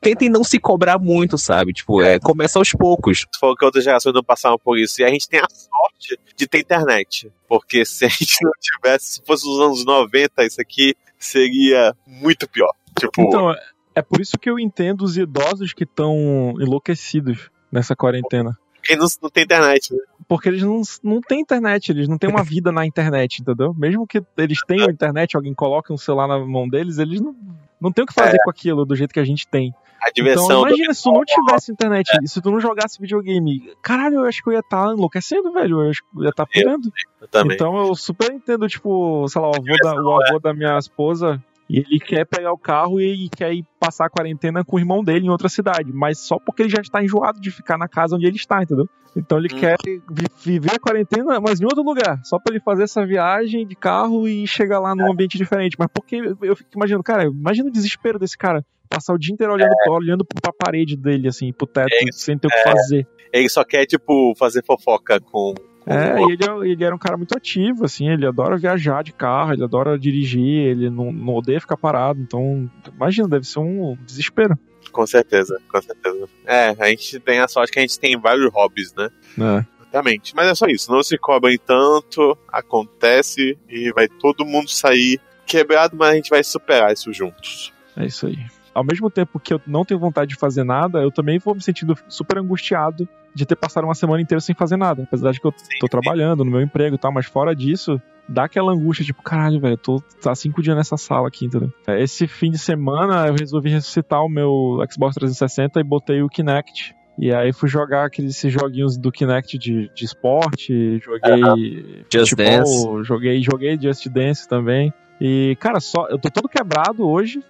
[0.00, 1.72] tentem não se cobrar muito, sabe?
[1.72, 3.26] Tipo, é, começa aos poucos.
[3.38, 5.00] Falou que outras gerações não passaram por isso.
[5.00, 7.32] E a gente tem a sorte de ter internet.
[7.48, 10.94] Porque se a gente não tivesse, se fosse os anos 90, isso aqui
[11.24, 12.72] seria muito pior.
[12.98, 13.58] Tipo, Então, é-
[13.96, 18.58] é por isso que eu entendo os idosos que estão enlouquecidos nessa quarentena.
[18.82, 20.00] quem não, não tem internet, né?
[20.32, 23.74] Porque eles não, não têm internet, eles não têm uma vida na internet, entendeu?
[23.74, 27.36] Mesmo que eles tenham internet, alguém coloque um celular na mão deles, eles não,
[27.78, 29.74] não têm o que fazer com aquilo do jeito que a gente tem.
[30.00, 33.74] A diversão Então, imagina se tu não tivesse internet, e se tu não jogasse videogame.
[33.82, 35.82] Caralho, eu acho que eu ia estar enlouquecendo, velho.
[35.82, 36.90] Eu acho que eu ia estar pirando.
[37.20, 37.54] Eu também.
[37.54, 41.38] Então eu super entendo, tipo, sei lá, o avô, da, o avô da minha esposa.
[41.72, 45.02] E ele quer pegar o carro e quer ir passar a quarentena com o irmão
[45.02, 45.90] dele em outra cidade.
[45.92, 48.86] Mas só porque ele já está enjoado de ficar na casa onde ele está, entendeu?
[49.16, 49.58] Então ele Hum.
[49.58, 49.76] quer
[50.10, 52.20] vi- viver a quarentena, mas em outro lugar.
[52.24, 55.76] Só pra ele fazer essa viagem de carro e chegar lá num ambiente diferente.
[55.78, 58.62] Mas porque eu- fico imaginando, cara, imagina o desespero desse cara.
[58.90, 62.48] Passar o dia inteiro olhando, olhando pra parede dele, assim, pro teto, É, sem ter
[62.48, 63.06] o que fazer.
[63.32, 65.54] Ele só quer, tipo, fazer fofoca com.
[65.86, 69.12] É, e ele, é- ele era um cara muito ativo, assim, ele adora viajar de
[69.12, 73.96] carro, ele adora dirigir, ele não, não odeia ficar parado, então, imagina, deve ser um
[74.06, 74.56] desespero.
[74.92, 76.28] Com certeza, com certeza.
[76.46, 79.08] É, a gente tem a sorte que a gente tem vários hobbies, né?
[79.38, 79.64] É.
[79.82, 80.34] Exatamente.
[80.34, 80.90] Mas é só isso.
[80.90, 86.42] Não se cobrem tanto, acontece e vai todo mundo sair quebrado, mas a gente vai
[86.42, 87.72] superar isso juntos.
[87.96, 88.38] É isso aí.
[88.74, 91.62] Ao mesmo tempo que eu não tenho vontade de fazer nada, eu também vou me
[91.62, 95.02] sentindo super angustiado de ter passado uma semana inteira sem fazer nada.
[95.02, 98.44] Apesar de que eu tô trabalhando no meu emprego e tal, mas fora disso, dá
[98.44, 101.72] aquela angústia, tipo, caralho, velho, tô há cinco dias nessa sala aqui, entendeu?
[101.86, 106.28] É, Esse fim de semana eu resolvi ressuscitar o meu Xbox 360 e botei o
[106.28, 106.94] Kinect.
[107.18, 113.04] E aí fui jogar aqueles joguinhos do Kinect de, de esporte, joguei Just futebol, Dance.
[113.04, 114.92] joguei, joguei Just Dance também.
[115.24, 117.40] E, cara, só eu tô todo quebrado hoje,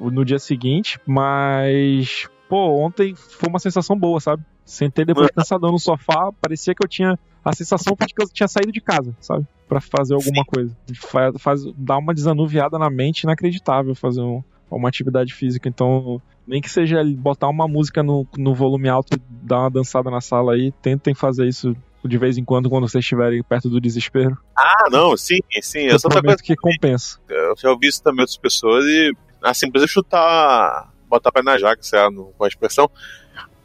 [0.00, 4.42] no dia seguinte, mas, pô, ontem foi uma sensação boa, sabe?
[4.64, 7.18] Sentei depois cansadão no sofá, parecia que eu tinha.
[7.44, 9.46] A sensação foi de que eu tinha saído de casa, sabe?
[9.68, 10.74] Pra fazer alguma coisa.
[10.94, 15.68] Faz, faz, dá uma desanuviada na mente inacreditável fazer um- uma atividade física.
[15.68, 20.10] Então, nem que seja botar uma música no, no volume alto e dar uma dançada
[20.10, 23.80] na sala aí, tentem fazer isso de vez em quando, quando vocês estiverem perto do
[23.80, 24.36] desespero.
[24.56, 25.80] Ah, não, sim, sim.
[25.80, 27.18] Eu, Eu outra prometo coisa, que compensa.
[27.28, 31.82] eu já ouvi isso também outras pessoas e, assim, precisa chutar, botar pé na jaca,
[31.82, 32.90] sei lá, com a expressão.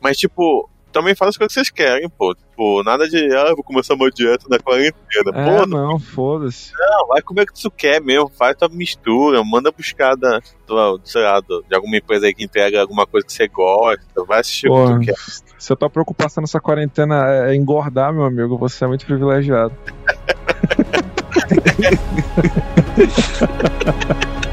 [0.01, 2.33] Mas, tipo, também faz as coisas que vocês querem, pô.
[2.33, 5.31] Tipo, nada de, ah, eu vou começar uma dieta na quarentena.
[5.33, 6.71] É, Pô, não, foda-se.
[6.73, 11.01] Não, vai comer o que tu quer mesmo, faz tua mistura, manda buscar da, do,
[11.03, 14.69] sei lá, de alguma empresa aí que entrega alguma coisa que você gosta, vai assistir
[14.69, 15.15] o que tu quer.
[15.59, 19.75] se a tua preocupação nessa quarentena é engordar, meu amigo, você é muito privilegiado.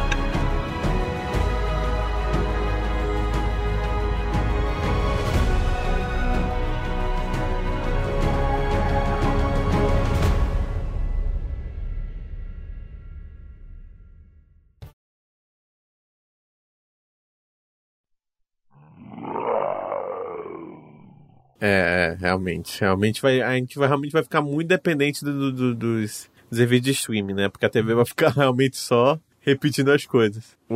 [21.65, 22.81] É, é, realmente.
[22.81, 26.59] Realmente vai, a gente vai, realmente vai ficar muito dependente do, do- do- dos, dos
[26.59, 27.49] serviços de streaming, né?
[27.49, 30.57] Porque a TV vai ficar realmente só repetindo as coisas.
[30.69, 30.75] O,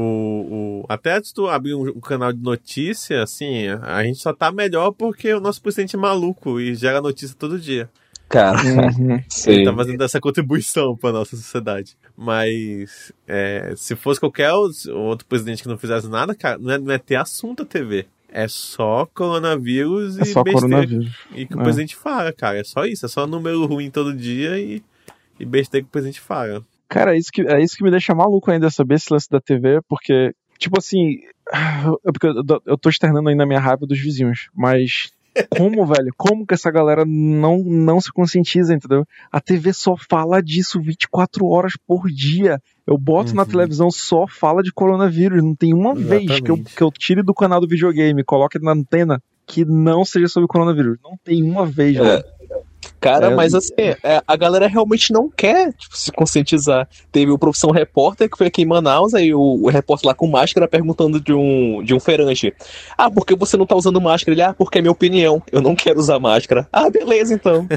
[0.82, 4.52] o, até se tu abrir um, um canal de notícia, assim, a gente só tá
[4.52, 7.88] melhor porque o nosso presidente é maluco e gera notícia todo dia.
[8.28, 9.22] Cara, Uhum.
[9.46, 11.96] Ele tá fazendo essa contribuição pra nossa sociedade.
[12.16, 16.92] Mas é, se fosse qualquer outro presidente que não fizesse nada, cara, não é, não
[16.92, 18.06] é ter assunto a TV.
[18.28, 21.14] É só coronavírus É e só besteira coronavírus.
[21.34, 21.62] e que o É.
[21.62, 22.58] presidente fala, cara.
[22.58, 24.82] É só isso, é só número ruim todo dia e,
[25.38, 26.64] e besteira que o presidente fala.
[26.88, 29.40] Cara, é isso, que, é isso que me deixa maluco ainda saber esse lance da
[29.40, 31.18] TV, porque, tipo assim,
[32.04, 35.10] eu, eu tô externando ainda a minha raiva dos vizinhos, mas
[35.56, 39.04] como, velho, como que essa galera não, não se conscientiza, entendeu?
[39.30, 42.60] A TV só fala disso 24 horas por dia.
[42.86, 43.48] Eu boto na Uhum.
[43.48, 45.42] televisão, só fala de coronavírus.
[45.42, 46.74] Não tem uma vez que eu, Exatamente.
[46.76, 50.98] que eu tire do canal do videogame, coloque na antena, que não seja sobre coronavírus.
[51.02, 52.02] Não tem uma vez, É.
[52.02, 52.24] velho.
[53.06, 53.72] Cara, É, mas assim,
[54.02, 56.88] é, a galera realmente não quer tipo, se conscientizar.
[57.12, 60.26] Teve o Profissão Repórter, que foi aqui em Manaus, aí o, o repórter lá com
[60.26, 62.52] máscara perguntando de um, de um feirante.
[62.98, 64.34] Ah, por que você não tá usando máscara?
[64.34, 65.40] Ele, ah, porque é minha opinião.
[65.52, 66.66] Eu não quero usar máscara.
[66.76, 67.66] Ah, beleza, então.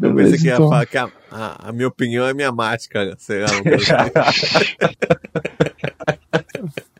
[0.00, 0.68] Eu pensei que ia então.
[0.68, 3.16] falar que a, a- a minha opinião é minha máscara.
[3.18, 3.48] Sei lá.